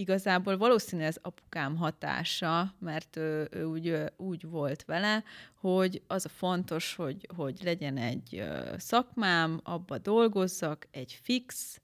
igazából 0.00 0.56
valószínűleg 0.56 1.10
ez 1.10 1.18
apukám 1.22 1.76
hatása, 1.76 2.74
mert 2.78 3.16
ő, 3.16 3.48
ő 3.50 3.64
úgy, 3.64 3.96
úgy 4.16 4.48
volt 4.48 4.84
vele, 4.84 5.24
hogy 5.54 6.02
az 6.06 6.24
a 6.24 6.28
fontos, 6.28 6.94
hogy, 6.94 7.28
hogy 7.36 7.60
legyen 7.62 7.96
egy 7.96 8.44
szakmám, 8.76 9.60
abba 9.62 9.98
dolgozzak, 9.98 10.86
egy 10.90 11.18
fix, 11.22 11.80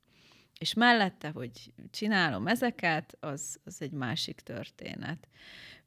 és 0.58 0.74
mellette, 0.74 1.28
hogy 1.28 1.72
csinálom 1.90 2.46
ezeket, 2.46 3.16
az, 3.20 3.58
az 3.64 3.82
egy 3.82 3.90
másik 3.90 4.40
történet. 4.40 5.28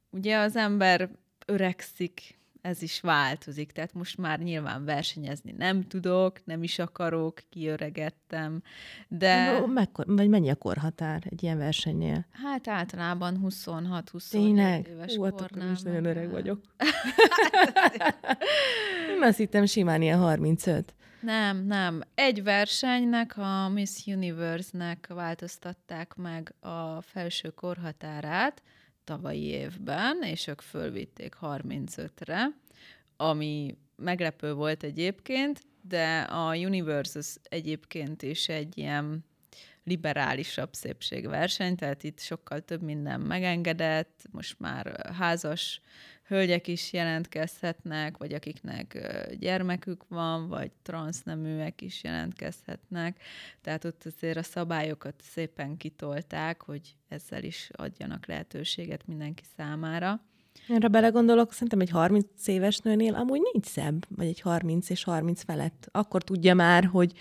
Ugye 0.10 0.38
az 0.38 0.56
ember 0.56 1.10
öregszik, 1.46 2.39
ez 2.62 2.82
is 2.82 3.02
változik, 3.02 3.72
tehát 3.72 3.94
most 3.94 4.18
már 4.18 4.40
nyilván 4.40 4.86
versenyezni 4.86 5.54
nem 5.58 5.88
tudok, 5.88 6.46
nem 6.46 6.64
is 6.64 6.80
akarok, 6.80 7.40
kiöregettem, 7.50 8.62
de... 9.08 9.64
Mekkor, 9.68 10.06
vagy 10.08 10.30
mennyi 10.30 10.50
a 10.50 10.56
korhatár 10.56 11.24
egy 11.30 11.44
ilyen 11.44 11.58
versenynél? 11.58 12.26
Hát 12.32 12.68
általában 12.68 13.40
26-27 13.44 14.88
éves 14.88 15.16
Hú, 15.16 15.24
hát 15.24 15.34
kornál. 15.34 15.72
is 15.72 15.82
nagyon 15.82 16.06
öreg 16.06 16.32
vagyok. 16.32 16.62
Én 19.16 19.24
azt 19.24 19.38
hittem 19.38 19.66
simán 19.66 20.02
ilyen 20.02 20.20
35. 20.20 20.94
Nem, 21.22 21.66
nem. 21.66 22.02
Egy 22.16 22.44
versenynek, 22.44 23.38
a 23.38 23.70
Miss 23.70 24.06
Universe-nek 24.06 25.08
változtatták 25.14 26.16
meg 26.16 26.54
a 26.60 27.02
felső 27.02 27.50
korhatárát, 27.50 28.62
tavalyi 29.10 29.44
évben, 29.44 30.22
és 30.24 30.48
ők 30.48 30.62
fölvitték 30.62 31.36
35-re, 31.42 32.48
ami 33.18 33.78
meglepő 33.96 34.54
volt 34.54 34.84
egyébként, 34.84 35.62
de 35.82 36.20
a 36.20 36.56
Universe 36.56 37.20
az 37.20 37.40
egyébként 37.44 38.22
is 38.22 38.50
egy 38.50 38.78
ilyen 38.78 39.26
liberálisabb 39.84 40.74
szépségverseny, 40.74 41.76
tehát 41.76 42.04
itt 42.04 42.20
sokkal 42.20 42.60
több 42.60 42.82
minden 42.82 43.22
megengedett, 43.22 44.26
most 44.32 44.60
már 44.60 45.14
házas 45.18 45.82
hölgyek 46.30 46.68
is 46.68 46.94
jelentkezhetnek, 46.94 48.18
vagy 48.18 48.34
akiknek 48.34 49.12
gyermekük 49.40 50.04
van, 50.08 50.48
vagy 50.48 50.72
transzneműek 50.82 51.82
is 51.82 52.04
jelentkezhetnek. 52.04 53.22
Tehát 53.62 53.86
ott 53.86 54.04
azért 54.06 54.38
a 54.38 54.44
szabályokat 54.44 55.14
szépen 55.32 55.78
kitolták, 55.78 56.62
hogy 56.62 56.96
ezzel 57.08 57.44
is 57.44 57.70
adjanak 57.74 58.26
lehetőséget 58.26 59.08
mindenki 59.08 59.44
számára. 59.58 60.22
Erre 60.68 60.88
belegondolok, 60.88 61.54
szerintem 61.54 61.80
egy 61.80 61.90
30 61.90 62.48
éves 62.48 62.78
nőnél 62.78 63.16
amúgy 63.16 63.42
nincs 63.54 63.66
szebb, 63.66 64.06
vagy 64.16 64.28
egy 64.28 64.40
30 64.42 64.90
és 64.90 65.04
30 65.04 65.44
felett. 65.44 65.90
Akkor 65.92 66.24
tudja 66.24 66.54
már, 66.54 66.86
hogy 66.86 67.14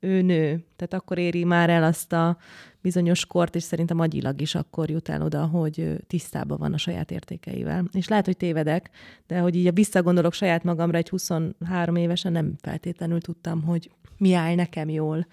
ő 0.00 0.22
nő. 0.22 0.64
Tehát 0.76 0.94
akkor 0.94 1.18
éri 1.18 1.44
már 1.44 1.70
el 1.70 1.84
azt 1.84 2.12
a 2.12 2.38
bizonyos 2.80 3.26
kort, 3.26 3.54
és 3.54 3.62
szerintem 3.62 3.98
agyilag 4.00 4.40
is 4.40 4.54
akkor 4.54 4.90
jut 4.90 5.08
el 5.08 5.22
oda, 5.22 5.46
hogy 5.46 5.96
tisztában 6.06 6.58
van 6.58 6.72
a 6.72 6.78
saját 6.78 7.10
értékeivel. 7.10 7.84
És 7.92 8.08
lehet, 8.08 8.24
hogy 8.24 8.36
tévedek, 8.36 8.90
de 9.26 9.38
hogy 9.38 9.54
így 9.56 9.66
a 9.66 9.72
visszagondolok 9.72 10.32
saját 10.32 10.64
magamra, 10.64 10.98
egy 10.98 11.08
23 11.08 11.96
évesen 11.96 12.32
nem 12.32 12.54
feltétlenül 12.60 13.20
tudtam, 13.20 13.62
hogy 13.62 13.90
mi 14.18 14.34
áll 14.34 14.54
nekem 14.54 14.88
jól, 14.88 15.26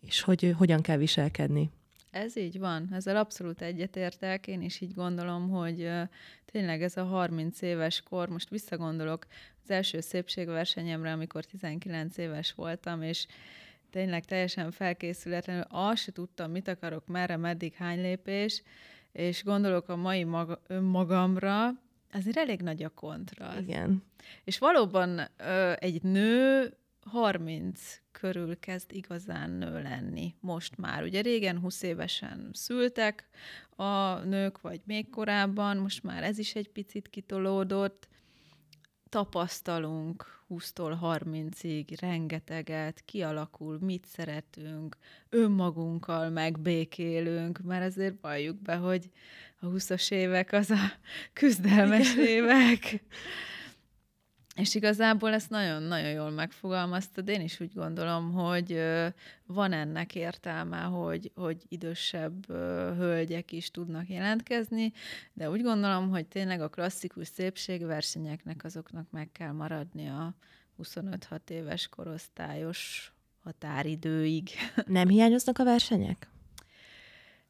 és 0.00 0.22
hogy 0.22 0.54
hogyan 0.56 0.80
kell 0.80 0.96
viselkedni. 0.96 1.70
Ez 2.10 2.36
így 2.36 2.58
van, 2.58 2.88
ezzel 2.92 3.16
abszolút 3.16 3.62
egyetértek. 3.62 4.46
Én 4.46 4.62
is 4.62 4.80
így 4.80 4.94
gondolom, 4.94 5.48
hogy 5.48 5.90
tényleg 6.44 6.82
ez 6.82 6.96
a 6.96 7.04
30 7.04 7.62
éves 7.62 8.02
kor, 8.02 8.28
most 8.28 8.48
visszagondolok 8.48 9.26
az 9.62 9.70
első 9.70 10.00
szépségversenyemre, 10.00 11.12
amikor 11.12 11.44
19 11.44 12.16
éves 12.16 12.52
voltam, 12.52 13.02
és 13.02 13.26
tényleg 13.90 14.24
teljesen 14.24 14.70
felkészületlenül, 14.70 15.64
azt 15.68 16.02
se 16.02 16.12
tudtam, 16.12 16.50
mit 16.50 16.68
akarok, 16.68 17.06
merre, 17.06 17.36
meddig, 17.36 17.74
hány 17.74 18.00
lépés, 18.00 18.62
és 19.12 19.44
gondolok 19.44 19.88
a 19.88 19.96
mai 19.96 20.24
maga, 20.24 20.62
önmagamra, 20.66 21.70
azért 22.12 22.36
elég 22.36 22.60
nagy 22.60 22.82
a 22.82 22.88
kontraszt. 22.88 23.60
Igen. 23.60 24.02
És 24.44 24.58
valóban 24.58 25.20
ö, 25.36 25.72
egy 25.78 26.02
nő 26.02 26.68
30 27.00 28.00
körül 28.12 28.58
kezd 28.58 28.92
igazán 28.92 29.50
nő 29.50 29.82
lenni. 29.82 30.34
Most 30.40 30.76
már. 30.76 31.02
Ugye 31.02 31.20
régen 31.20 31.58
20 31.58 31.82
évesen 31.82 32.50
szültek 32.52 33.28
a 33.76 34.14
nők, 34.14 34.60
vagy 34.60 34.80
még 34.84 35.10
korábban, 35.10 35.76
most 35.76 36.02
már 36.02 36.22
ez 36.22 36.38
is 36.38 36.54
egy 36.54 36.68
picit 36.68 37.08
kitolódott, 37.08 38.08
tapasztalunk 39.10 40.40
20-tól 40.50 40.96
30-ig 41.02 41.96
rengeteget, 42.00 43.02
kialakul, 43.04 43.78
mit 43.80 44.04
szeretünk, 44.06 44.96
önmagunkkal 45.28 46.28
megbékélünk, 46.28 47.60
mert 47.64 47.84
azért 47.84 48.14
valljuk 48.20 48.62
be, 48.62 48.74
hogy 48.74 49.10
a 49.60 49.66
20-as 49.66 50.10
évek 50.10 50.52
az 50.52 50.70
a 50.70 50.92
küzdelmes 51.32 52.16
évek. 52.16 52.80
És 54.56 54.74
igazából 54.74 55.32
ezt 55.32 55.50
nagyon-nagyon 55.50 56.10
jól 56.10 56.30
megfogalmaztad. 56.30 57.28
Én 57.28 57.40
is 57.40 57.60
úgy 57.60 57.74
gondolom, 57.74 58.32
hogy 58.32 58.82
van 59.46 59.72
ennek 59.72 60.14
értelme, 60.14 60.80
hogy, 60.80 61.32
hogy 61.34 61.62
idősebb 61.68 62.46
hölgyek 62.96 63.52
is 63.52 63.70
tudnak 63.70 64.08
jelentkezni, 64.08 64.92
de 65.32 65.50
úgy 65.50 65.62
gondolom, 65.62 66.10
hogy 66.10 66.26
tényleg 66.26 66.60
a 66.60 66.68
klasszikus 66.68 67.28
szépségversenyeknek 67.28 68.64
azoknak 68.64 69.10
meg 69.10 69.32
kell 69.32 69.52
maradni 69.52 70.08
a 70.08 70.34
25-6 70.82 71.50
éves 71.50 71.88
korosztályos 71.88 73.12
határidőig. 73.42 74.50
Nem 74.86 75.08
hiányoznak 75.08 75.58
a 75.58 75.64
versenyek? 75.64 76.28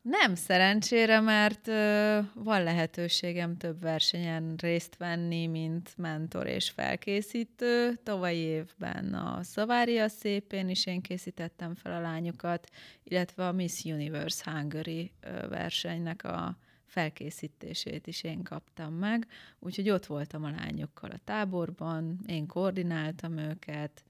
Nem 0.03 0.35
szerencsére, 0.35 1.21
mert 1.21 1.69
ö, 1.69 2.19
van 2.35 2.63
lehetőségem 2.63 3.57
több 3.57 3.81
versenyen 3.81 4.55
részt 4.57 4.97
venni, 4.97 5.47
mint 5.47 5.93
mentor 5.97 6.47
és 6.47 6.71
felkészítő. 6.71 7.95
Tavalyi 8.03 8.39
évben 8.39 9.15
a 9.15 9.43
Szavária 9.43 10.09
szépén 10.09 10.69
is 10.69 10.87
én 10.87 11.01
készítettem 11.01 11.75
fel 11.75 11.93
a 11.93 12.01
lányokat, 12.01 12.69
illetve 13.03 13.47
a 13.47 13.53
Miss 13.53 13.85
Universe 13.85 14.51
Hungary 14.51 15.13
versenynek 15.49 16.25
a 16.25 16.57
felkészítését 16.87 18.07
is 18.07 18.23
én 18.23 18.43
kaptam 18.43 18.93
meg, 18.93 19.27
úgyhogy 19.59 19.91
ott 19.91 20.07
voltam 20.07 20.45
a 20.45 20.51
lányokkal 20.51 21.11
a 21.11 21.21
táborban, 21.25 22.19
én 22.27 22.47
koordináltam 22.47 23.39
őket, 23.39 24.05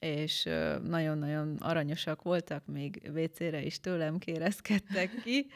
és 0.00 0.48
nagyon-nagyon 0.82 1.56
aranyosak 1.56 2.22
voltak, 2.22 2.66
még 2.66 3.10
WC-re 3.14 3.62
is 3.62 3.80
tőlem 3.80 4.18
kérezkedtek 4.18 5.10
ki, 5.24 5.46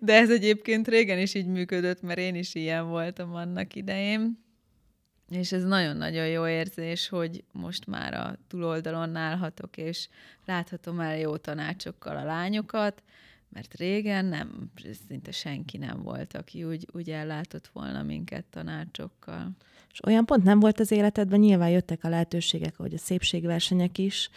de 0.00 0.14
ez 0.14 0.30
egyébként 0.30 0.88
régen 0.88 1.18
is 1.18 1.34
így 1.34 1.46
működött, 1.46 2.02
mert 2.02 2.18
én 2.18 2.34
is 2.34 2.54
ilyen 2.54 2.88
voltam 2.88 3.34
annak 3.34 3.74
idején, 3.74 4.38
és 5.30 5.52
ez 5.52 5.64
nagyon-nagyon 5.64 6.26
jó 6.26 6.46
érzés, 6.46 7.08
hogy 7.08 7.44
most 7.52 7.86
már 7.86 8.14
a 8.14 8.38
túloldalon 8.48 9.16
állhatok, 9.16 9.76
és 9.76 10.08
láthatom 10.44 11.00
el 11.00 11.18
jó 11.18 11.36
tanácsokkal 11.36 12.16
a 12.16 12.24
lányokat, 12.24 13.02
mert 13.48 13.74
régen 13.74 14.24
nem, 14.24 14.70
szinte 15.08 15.30
senki 15.30 15.76
nem 15.78 16.02
volt, 16.02 16.34
aki 16.34 16.64
úgy, 16.64 16.86
úgy 16.92 17.10
ellátott 17.10 17.66
volna 17.66 18.02
minket 18.02 18.44
tanácsokkal. 18.44 19.50
És 19.92 20.04
olyan 20.04 20.24
pont 20.24 20.44
nem 20.44 20.60
volt 20.60 20.80
az 20.80 20.90
életedben, 20.90 21.40
nyilván 21.40 21.70
jöttek 21.70 22.04
a 22.04 22.08
lehetőségek, 22.08 22.76
hogy 22.76 22.94
a 22.94 22.98
szépségversenyek 22.98 23.98
is, 23.98 24.30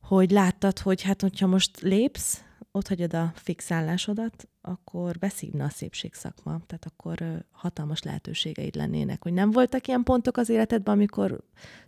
hogy 0.00 0.30
láttad, 0.30 0.78
hogy 0.78 1.02
hát, 1.02 1.20
hogyha 1.20 1.46
most 1.46 1.80
lépsz, 1.80 2.44
ott 2.70 2.88
hagyod 2.88 3.14
a 3.14 3.32
fixálásodat, 3.34 4.48
akkor 4.60 5.18
beszívna 5.18 5.64
a 5.64 5.68
szépségszakma, 5.68 6.60
tehát 6.66 6.86
akkor 6.86 7.44
hatalmas 7.50 8.02
lehetőségeid 8.02 8.74
lennének. 8.74 9.22
Hogy 9.22 9.32
nem 9.32 9.50
voltak 9.50 9.86
ilyen 9.86 10.02
pontok 10.02 10.36
az 10.36 10.48
életedben, 10.48 10.94
amikor 10.94 11.40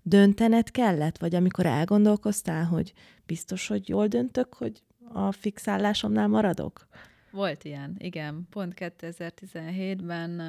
döntened 0.02 0.70
kellett, 0.70 1.18
vagy 1.18 1.34
amikor 1.34 1.66
elgondolkoztál, 1.66 2.64
hogy 2.64 2.92
biztos, 3.26 3.66
hogy 3.66 3.88
jól 3.88 4.06
döntök, 4.06 4.54
hogy 4.54 4.82
a 5.12 5.32
fixálásomnál 5.32 6.28
maradok? 6.28 6.88
Volt 7.30 7.64
ilyen, 7.64 7.94
igen. 7.98 8.46
Pont 8.50 8.74
2017-ben 8.76 10.42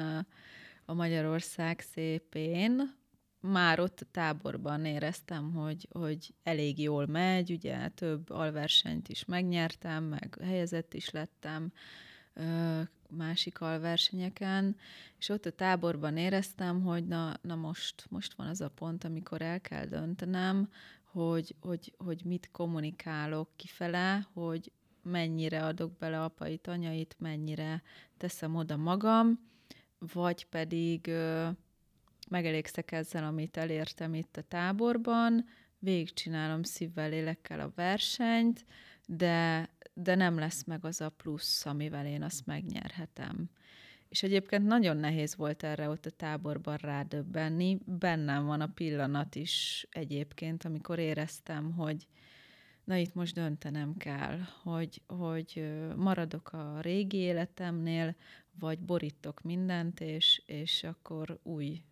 a 0.90 0.94
Magyarország 0.94 1.80
szépén. 1.80 2.98
Már 3.40 3.80
ott 3.80 4.00
a 4.00 4.10
táborban 4.10 4.84
éreztem, 4.84 5.52
hogy, 5.52 5.88
hogy 5.92 6.34
elég 6.42 6.78
jól 6.78 7.06
megy, 7.06 7.50
ugye 7.50 7.88
több 7.88 8.30
alversenyt 8.30 9.08
is 9.08 9.24
megnyertem, 9.24 10.04
meg 10.04 10.38
helyezett 10.42 10.94
is 10.94 11.10
lettem 11.10 11.72
másik 13.08 13.60
alversenyeken, 13.60 14.76
és 15.18 15.28
ott 15.28 15.46
a 15.46 15.50
táborban 15.50 16.16
éreztem, 16.16 16.82
hogy 16.82 17.06
na, 17.06 17.34
na 17.42 17.54
most, 17.54 18.06
most 18.08 18.34
van 18.34 18.46
az 18.46 18.60
a 18.60 18.68
pont, 18.68 19.04
amikor 19.04 19.42
el 19.42 19.60
kell 19.60 19.86
döntenem, 19.86 20.70
hogy, 21.04 21.54
hogy, 21.60 21.94
hogy 21.98 22.20
mit 22.24 22.48
kommunikálok 22.52 23.48
kifele, 23.56 24.28
hogy 24.32 24.72
mennyire 25.02 25.64
adok 25.64 25.96
bele 25.98 26.22
apait, 26.22 26.66
anyait, 26.66 27.16
mennyire 27.18 27.82
teszem 28.16 28.54
oda 28.54 28.76
magam, 28.76 29.49
vagy 30.12 30.46
pedig 30.46 31.10
megelégszek 32.28 32.92
ezzel, 32.92 33.24
amit 33.24 33.56
elértem 33.56 34.14
itt 34.14 34.36
a 34.36 34.42
táborban, 34.42 35.44
végigcsinálom 35.78 36.62
szívvel, 36.62 37.08
lélekkel 37.08 37.60
a 37.60 37.72
versenyt, 37.74 38.64
de, 39.06 39.68
de 39.94 40.14
nem 40.14 40.38
lesz 40.38 40.64
meg 40.64 40.84
az 40.84 41.00
a 41.00 41.08
plusz, 41.08 41.66
amivel 41.66 42.06
én 42.06 42.22
azt 42.22 42.46
megnyerhetem. 42.46 43.50
És 44.08 44.22
egyébként 44.22 44.66
nagyon 44.66 44.96
nehéz 44.96 45.36
volt 45.36 45.62
erre 45.62 45.88
ott 45.88 46.06
a 46.06 46.10
táborban 46.10 46.76
rádöbbenni. 46.76 47.78
Bennem 47.84 48.46
van 48.46 48.60
a 48.60 48.66
pillanat 48.66 49.34
is 49.34 49.86
egyébként, 49.90 50.64
amikor 50.64 50.98
éreztem, 50.98 51.72
hogy 51.72 52.06
na 52.84 52.96
itt 52.96 53.14
most 53.14 53.34
döntenem 53.34 53.96
kell, 53.96 54.38
hogy, 54.62 55.02
hogy 55.06 55.72
maradok 55.96 56.52
a 56.52 56.80
régi 56.80 57.16
életemnél, 57.16 58.14
vagy 58.58 58.78
borítok 58.78 59.42
mindent, 59.42 60.00
és, 60.00 60.42
és 60.46 60.84
akkor 60.84 61.38
új, 61.42 61.82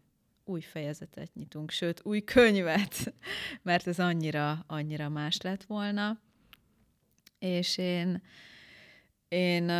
új 0.45 0.61
fejezetet 0.61 1.35
nyitunk, 1.35 1.71
sőt, 1.71 2.01
új 2.05 2.21
könyvet, 2.21 3.15
mert 3.63 3.87
ez 3.87 3.99
annyira, 3.99 4.65
annyira 4.67 5.09
más 5.09 5.41
lett 5.41 5.65
volna. 5.65 6.21
És 7.39 7.79
én, 7.79 8.23
én 9.29 9.71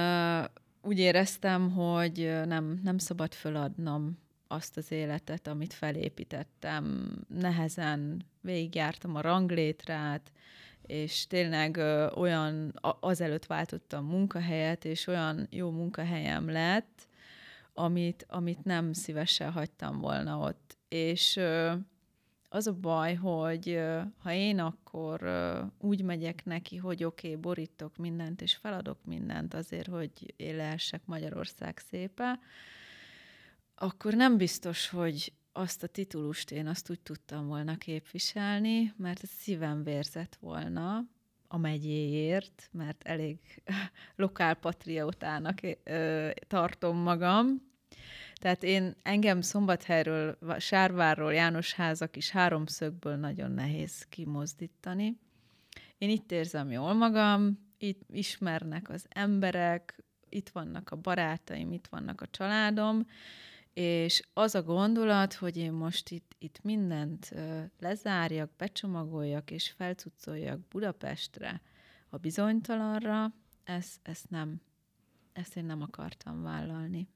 úgy 0.83 0.99
éreztem, 0.99 1.71
hogy 1.71 2.41
nem, 2.45 2.81
nem 2.83 2.99
szabad 2.99 3.35
föladnom 3.35 4.19
azt 4.47 4.77
az 4.77 4.91
életet, 4.91 5.47
amit 5.47 5.73
felépítettem. 5.73 7.17
Nehezen 7.29 8.27
végigjártam 8.41 9.15
a 9.15 9.21
ranglétrát, 9.21 10.33
és 10.89 11.27
tényleg 11.27 11.77
ö, 11.77 12.11
olyan, 12.11 12.79
azelőtt 13.01 13.47
váltottam 13.47 14.05
munkahelyet, 14.05 14.85
és 14.85 15.07
olyan 15.07 15.47
jó 15.51 15.71
munkahelyem 15.71 16.51
lett, 16.51 17.09
amit, 17.75 18.27
amit 18.29 18.65
nem 18.65 18.93
szívesen 18.93 19.53
hagytam 19.53 19.99
volna 19.99 20.39
ott. 20.39 20.77
És 20.89 21.37
ö, 21.37 21.73
az 22.49 22.67
a 22.67 22.73
baj, 22.73 23.15
hogy 23.15 23.81
ha 24.19 24.33
én 24.33 24.59
akkor 24.59 25.31
úgy 25.79 26.03
megyek 26.03 26.45
neki, 26.45 26.77
hogy 26.77 27.05
oké, 27.05 27.29
okay, 27.29 27.41
borítok 27.41 27.97
mindent, 27.97 28.43
és 28.43 28.55
feladok 28.55 28.99
mindent 29.05 29.55
azért, 29.55 29.87
hogy 29.87 30.35
én 30.37 30.57
lehessek 30.57 31.03
Magyarország 31.05 31.79
szépe, 31.79 32.39
akkor 33.75 34.15
nem 34.15 34.37
biztos, 34.37 34.89
hogy 34.89 35.33
azt 35.53 35.83
a 35.83 35.87
titulust 35.87 36.51
én 36.51 36.67
azt 36.67 36.91
úgy 36.91 37.01
tudtam 37.01 37.47
volna 37.47 37.77
képviselni, 37.77 38.95
mert 38.97 39.27
szívem 39.27 39.83
vérzett 39.83 40.37
volna 40.41 41.05
a 41.49 41.57
megyéért, 41.57 42.69
mert 42.73 43.03
elég 43.03 43.39
lokálpatriótának 44.17 45.61
tartom 46.47 46.97
magam, 46.97 47.67
tehát 48.39 48.63
én 48.63 48.95
engem 49.03 49.41
Szombathelyről, 49.41 50.39
Sárvárról, 50.59 51.33
János 51.33 51.73
házak 51.75 52.17
is 52.17 52.31
háromszögből 52.31 53.17
nagyon 53.17 53.51
nehéz 53.51 54.07
kimozdítani. 54.09 55.19
Én 55.99 56.11
itt 56.11 56.33
érzem 56.33 56.71
jól 56.71 56.93
magam, 56.93 57.67
itt 57.79 58.01
ismernek 58.11 58.89
az 58.91 59.07
emberek, 59.09 60.05
itt 60.29 60.49
vannak 60.49 60.91
a 60.91 60.97
barátaim, 60.97 61.73
itt 61.73 61.87
vannak 61.87 62.21
a 62.21 62.27
családom, 62.27 63.07
és 63.79 64.23
az 64.33 64.55
a 64.55 64.63
gondolat, 64.63 65.35
hogy 65.35 65.57
én 65.57 65.73
most 65.73 66.11
itt, 66.11 66.37
itt 66.39 66.63
mindent 66.63 67.35
lezárjak, 67.79 68.51
becsomagoljak 68.57 69.51
és 69.51 69.71
felcucoljak 69.71 70.69
Budapestre, 70.69 71.61
a 72.09 72.17
bizonytalanra, 72.17 73.35
ezt, 73.65 73.99
ezt 74.03 74.31
nem, 74.31 74.61
ezt 75.33 75.57
én 75.57 75.65
nem 75.65 75.83
akartam 75.83 76.43
vállalni. 76.43 77.09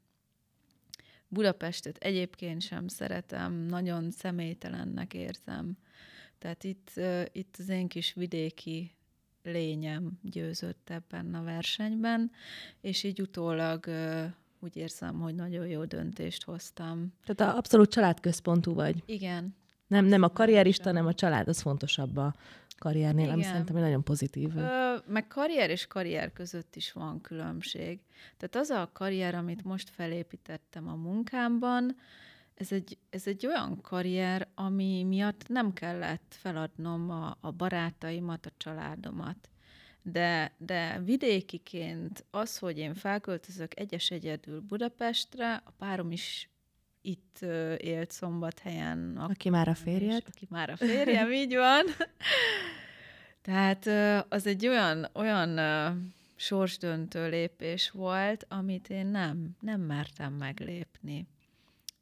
Budapestet 1.29 1.96
egyébként 1.96 2.62
sem 2.62 2.88
szeretem, 2.88 3.53
nagyon 3.53 4.11
személytelennek 4.11 5.14
érzem. 5.14 5.77
Tehát 6.38 6.64
itt, 6.64 6.90
itt 7.33 7.57
az 7.59 7.68
én 7.68 7.88
kis 7.88 8.12
vidéki 8.12 8.94
lényem 9.42 10.18
győzött 10.22 10.90
ebben 10.90 11.35
a 11.35 11.42
versenyben, 11.42 12.31
és 12.81 13.03
így 13.03 13.20
utólag 13.20 13.87
úgy 14.62 14.77
érzem, 14.77 15.20
hogy 15.20 15.35
nagyon 15.35 15.66
jó 15.66 15.85
döntést 15.85 16.44
hoztam. 16.44 17.12
Tehát 17.25 17.55
a 17.55 17.57
abszolút 17.57 17.90
családközpontú 17.90 18.75
vagy. 18.75 19.03
Igen. 19.07 19.55
Nem, 19.87 20.05
nem 20.05 20.22
a 20.22 20.29
karrierista, 20.29 20.92
nem 20.92 21.07
a 21.07 21.14
család, 21.14 21.48
az 21.48 21.61
fontosabb 21.61 22.16
a 22.16 22.35
karriernél, 22.79 23.22
Igen. 23.22 23.35
ami 23.35 23.42
szerintem 23.42 23.77
egy 23.77 23.83
nagyon 23.83 24.03
pozitív. 24.03 24.57
Ö, 24.57 24.94
meg 25.07 25.27
karrier 25.27 25.70
és 25.70 25.87
karrier 25.87 26.33
között 26.33 26.77
is 26.77 26.92
van 26.92 27.20
különbség. 27.20 28.01
Tehát 28.37 28.57
az 28.57 28.70
a 28.70 28.90
karrier, 28.92 29.35
amit 29.35 29.64
most 29.64 29.90
felépítettem 29.90 30.88
a 30.88 30.94
munkámban, 30.94 31.96
ez 32.55 32.72
egy, 32.72 32.98
ez 33.11 33.27
egy 33.27 33.46
olyan 33.46 33.81
karrier, 33.81 34.48
ami 34.55 35.05
miatt 35.05 35.48
nem 35.48 35.72
kellett 35.72 36.37
feladnom 36.38 37.11
a, 37.11 37.37
a 37.40 37.51
barátaimat, 37.51 38.46
a 38.46 38.51
családomat. 38.57 39.48
De, 40.02 40.52
de 40.58 41.00
vidékiként 41.04 42.24
az, 42.30 42.58
hogy 42.58 42.78
én 42.78 42.94
felköltözök 42.94 43.78
egyes 43.78 44.10
egyedül 44.10 44.60
Budapestre, 44.60 45.62
a 45.64 45.70
párom 45.78 46.10
is 46.10 46.50
itt 47.02 47.38
élt 47.76 48.10
szombathelyen. 48.10 49.16
Aki 49.16 49.50
már 49.50 49.68
a 49.68 49.74
férjed. 49.74 50.22
Aki 50.26 50.46
már 50.50 50.70
a 50.70 50.76
férjem, 50.76 51.32
így 51.42 51.54
van. 51.54 51.84
Tehát 53.42 53.86
az 54.28 54.46
egy 54.46 54.66
olyan, 54.66 55.08
olyan 55.12 55.60
sorsdöntő 56.36 57.28
lépés 57.28 57.90
volt, 57.90 58.46
amit 58.48 58.90
én 58.90 59.06
nem, 59.06 59.56
nem 59.60 59.80
mertem 59.80 60.32
meglépni. 60.32 61.26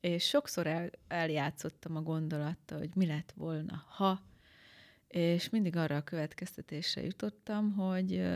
És 0.01 0.25
sokszor 0.25 0.67
el, 0.67 0.91
eljátszottam 1.09 1.97
a 1.97 2.03
gondolattal, 2.03 2.79
hogy 2.79 2.91
mi 2.95 3.07
lett 3.07 3.33
volna, 3.37 3.85
ha, 3.89 4.21
és 5.11 5.49
mindig 5.49 5.77
arra 5.77 5.97
a 5.97 6.03
következtetésre 6.03 7.03
jutottam, 7.03 7.73
hogy, 7.73 8.29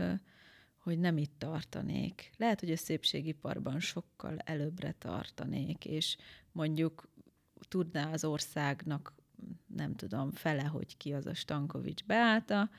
hogy 0.77 0.99
nem 0.99 1.17
itt 1.17 1.33
tartanék. 1.37 2.31
Lehet, 2.37 2.59
hogy 2.59 2.71
a 2.71 2.77
szépségiparban 2.77 3.79
sokkal 3.79 4.37
előbbre 4.37 4.95
tartanék, 4.97 5.85
és 5.85 6.17
mondjuk 6.51 7.09
tudná 7.67 8.11
az 8.11 8.23
országnak, 8.23 9.13
nem 9.75 9.95
tudom, 9.95 10.31
fele, 10.31 10.63
hogy 10.63 10.97
ki 10.97 11.13
az 11.13 11.25
a 11.25 11.33
Stankovics 11.33 12.03
Beáta, 12.03 12.69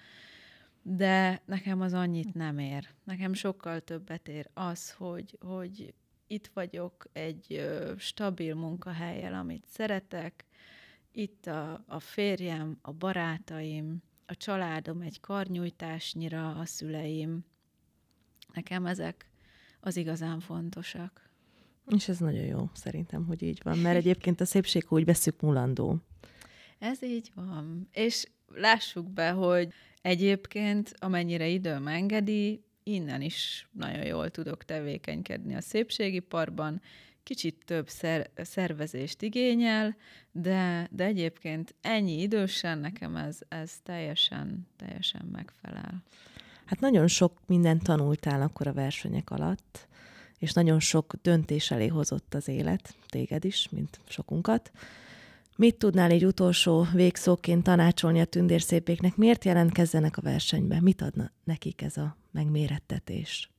de 0.83 1.43
nekem 1.45 1.81
az 1.81 1.93
annyit 1.93 2.35
nem 2.35 2.59
ér. 2.59 2.89
Nekem 3.05 3.33
sokkal 3.33 3.81
többet 3.81 4.29
ér 4.29 4.51
az, 4.55 4.93
hogy, 4.93 5.39
hogy 5.41 5.95
itt 6.27 6.51
vagyok 6.55 7.07
egy 7.13 7.71
stabil 7.97 8.55
munkahelyel, 8.55 9.35
amit 9.35 9.67
szeretek, 9.67 10.46
itt 11.17 11.47
a, 11.47 11.85
a 11.87 12.01
férjem, 12.01 12.79
a 12.83 12.93
barátaim, 12.93 14.03
a 14.27 14.37
családom 14.37 15.01
egy 15.01 15.21
karnyújtásnyira, 15.21 16.55
a 16.55 16.65
szüleim. 16.65 17.45
Nekem 18.55 18.87
ezek 18.87 19.31
az 19.81 19.97
igazán 19.97 20.41
fontosak. 20.41 21.31
És 21.89 22.09
ez 22.09 22.19
nagyon 22.19 22.45
jó, 22.45 22.71
szerintem, 22.73 23.27
hogy 23.27 23.43
így 23.43 23.61
van, 23.63 23.79
mert 23.79 23.97
egyébként 23.97 24.41
a 24.41 24.45
szépség 24.45 24.87
úgy 24.89 25.05
veszük 25.05 25.41
mulandó. 25.41 25.99
Ez 26.79 27.03
így 27.03 27.31
van. 27.35 27.89
És 27.93 28.27
lássuk 28.55 29.11
be, 29.11 29.31
hogy 29.31 29.73
egyébként, 30.03 30.95
amennyire 30.99 31.47
időm 31.47 31.87
engedi, 31.87 32.65
innen 32.83 33.23
is 33.23 33.69
nagyon 33.73 34.07
jól 34.07 34.31
tudok 34.31 34.65
tevékenykedni 34.65 35.55
a 35.55 35.61
szépségiparban, 35.61 36.81
kicsit 37.27 37.63
több 37.65 37.89
szer- 37.89 38.31
szervezést 38.37 39.23
igényel, 39.23 39.97
de, 40.33 40.89
de 40.91 41.05
egyébként 41.05 41.75
ennyi 41.81 42.21
idősen 42.21 42.79
nekem 42.79 43.17
ez, 43.17 43.39
ez 43.49 43.73
teljesen, 43.83 44.67
teljesen 44.77 45.29
megfelel. 45.33 46.03
Hát 46.65 46.81
nagyon 46.81 47.07
sok 47.07 47.33
mindent 47.47 47.83
tanultál 47.83 48.43
akkor 48.43 48.67
a 48.67 48.73
versenyek 48.73 49.31
alatt, 49.31 49.89
és 50.39 50.53
nagyon 50.53 50.81
sok 50.81 51.15
döntés 51.23 51.71
elé 51.71 51.87
hozott 51.87 52.35
az 52.35 52.49
élet, 52.49 52.95
téged 53.09 53.45
is, 53.45 53.69
mint 53.71 54.01
sokunkat. 54.09 54.71
Mit 55.57 55.77
tudnál 55.79 56.11
így 56.11 56.25
utolsó 56.25 56.87
végszóként 56.93 57.63
tanácsolni 57.63 58.21
a 58.21 58.25
tündérszépéknek? 58.25 59.17
Miért 59.17 59.45
jelentkezzenek 59.45 60.17
a 60.17 60.23
versenybe? 60.23 60.81
Mit 60.81 61.03
adna 61.03 61.31
nekik 61.45 61.83
ez 61.83 61.97
a 61.97 62.17
megmérettetés? 62.31 63.51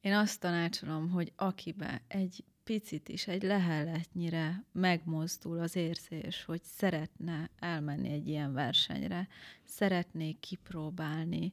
Én 0.00 0.14
azt 0.14 0.40
tanácsolom, 0.40 1.10
hogy 1.10 1.32
akibe 1.36 2.02
egy 2.08 2.44
picit 2.64 3.08
is, 3.08 3.26
egy 3.26 3.42
leheletnyire 3.42 4.64
megmozdul 4.72 5.58
az 5.58 5.76
érzés, 5.76 6.44
hogy 6.44 6.62
szeretne 6.62 7.50
elmenni 7.58 8.08
egy 8.08 8.28
ilyen 8.28 8.52
versenyre, 8.52 9.28
szeretné 9.64 10.32
kipróbálni, 10.32 11.52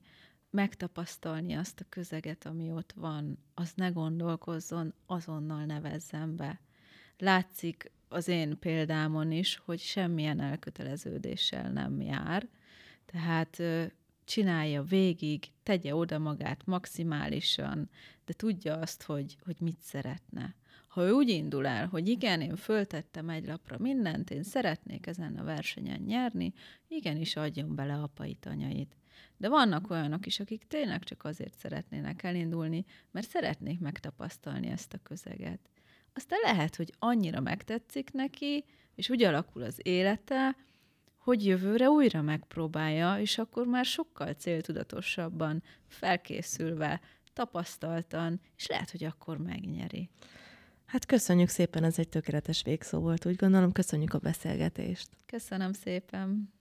megtapasztalni 0.49 1.53
azt 1.53 1.79
a 1.79 1.85
közeget, 1.89 2.45
ami 2.45 2.71
ott 2.71 2.91
van, 2.95 3.37
az 3.53 3.71
ne 3.75 3.89
gondolkozzon, 3.89 4.93
azonnal 5.05 5.65
nevezzen 5.65 6.35
be. 6.35 6.59
Látszik 7.17 7.91
az 8.07 8.27
én 8.27 8.59
példámon 8.59 9.31
is, 9.31 9.61
hogy 9.65 9.79
semmilyen 9.79 10.39
elköteleződéssel 10.39 11.71
nem 11.71 12.01
jár, 12.01 12.47
tehát 13.05 13.61
csinálja 14.23 14.83
végig, 14.83 15.51
tegye 15.63 15.95
oda 15.95 16.19
magát 16.19 16.65
maximálisan, 16.65 17.89
de 18.25 18.33
tudja 18.33 18.77
azt, 18.77 19.03
hogy, 19.03 19.37
hogy 19.43 19.55
mit 19.59 19.79
szeretne. 19.79 20.55
Ha 20.91 21.03
ő 21.03 21.11
úgy 21.11 21.29
indul 21.29 21.67
el, 21.67 21.87
hogy 21.87 22.07
igen, 22.07 22.41
én 22.41 22.55
föltettem 22.55 23.29
egy 23.29 23.45
lapra 23.45 23.77
mindent, 23.77 24.29
én 24.29 24.43
szeretnék 24.43 25.07
ezen 25.07 25.37
a 25.37 25.43
versenyen 25.43 25.99
nyerni, 25.99 26.53
igenis 26.87 27.35
adjon 27.35 27.75
bele 27.75 27.93
apait, 27.93 28.45
anyait. 28.45 28.95
De 29.37 29.49
vannak 29.49 29.89
olyanok 29.89 30.25
is, 30.25 30.39
akik 30.39 30.63
tényleg 30.67 31.03
csak 31.03 31.23
azért 31.23 31.53
szeretnének 31.53 32.23
elindulni, 32.23 32.85
mert 33.11 33.27
szeretnék 33.27 33.79
megtapasztalni 33.79 34.67
ezt 34.67 34.93
a 34.93 34.99
közeget. 35.03 35.59
Aztán 36.13 36.39
lehet, 36.43 36.75
hogy 36.75 36.93
annyira 36.99 37.39
megtetszik 37.39 38.11
neki, 38.11 38.65
és 38.95 39.09
úgy 39.09 39.23
alakul 39.23 39.63
az 39.63 39.79
élete, 39.83 40.55
hogy 41.17 41.45
jövőre 41.45 41.89
újra 41.89 42.21
megpróbálja, 42.21 43.19
és 43.19 43.37
akkor 43.37 43.65
már 43.65 43.85
sokkal 43.85 44.33
céltudatosabban, 44.33 45.63
felkészülve, 45.87 47.01
tapasztaltan, 47.33 48.41
és 48.57 48.67
lehet, 48.67 48.91
hogy 48.91 49.03
akkor 49.03 49.37
megnyeri. 49.37 50.09
Hát 50.91 51.05
köszönjük 51.05 51.49
szépen, 51.49 51.83
ez 51.83 51.99
egy 51.99 52.09
tökéletes 52.09 52.61
végszó 52.63 52.99
volt, 52.99 53.25
úgy 53.25 53.35
gondolom. 53.35 53.71
Köszönjük 53.71 54.13
a 54.13 54.17
beszélgetést. 54.17 55.09
Köszönöm 55.25 55.73
szépen. 55.73 56.49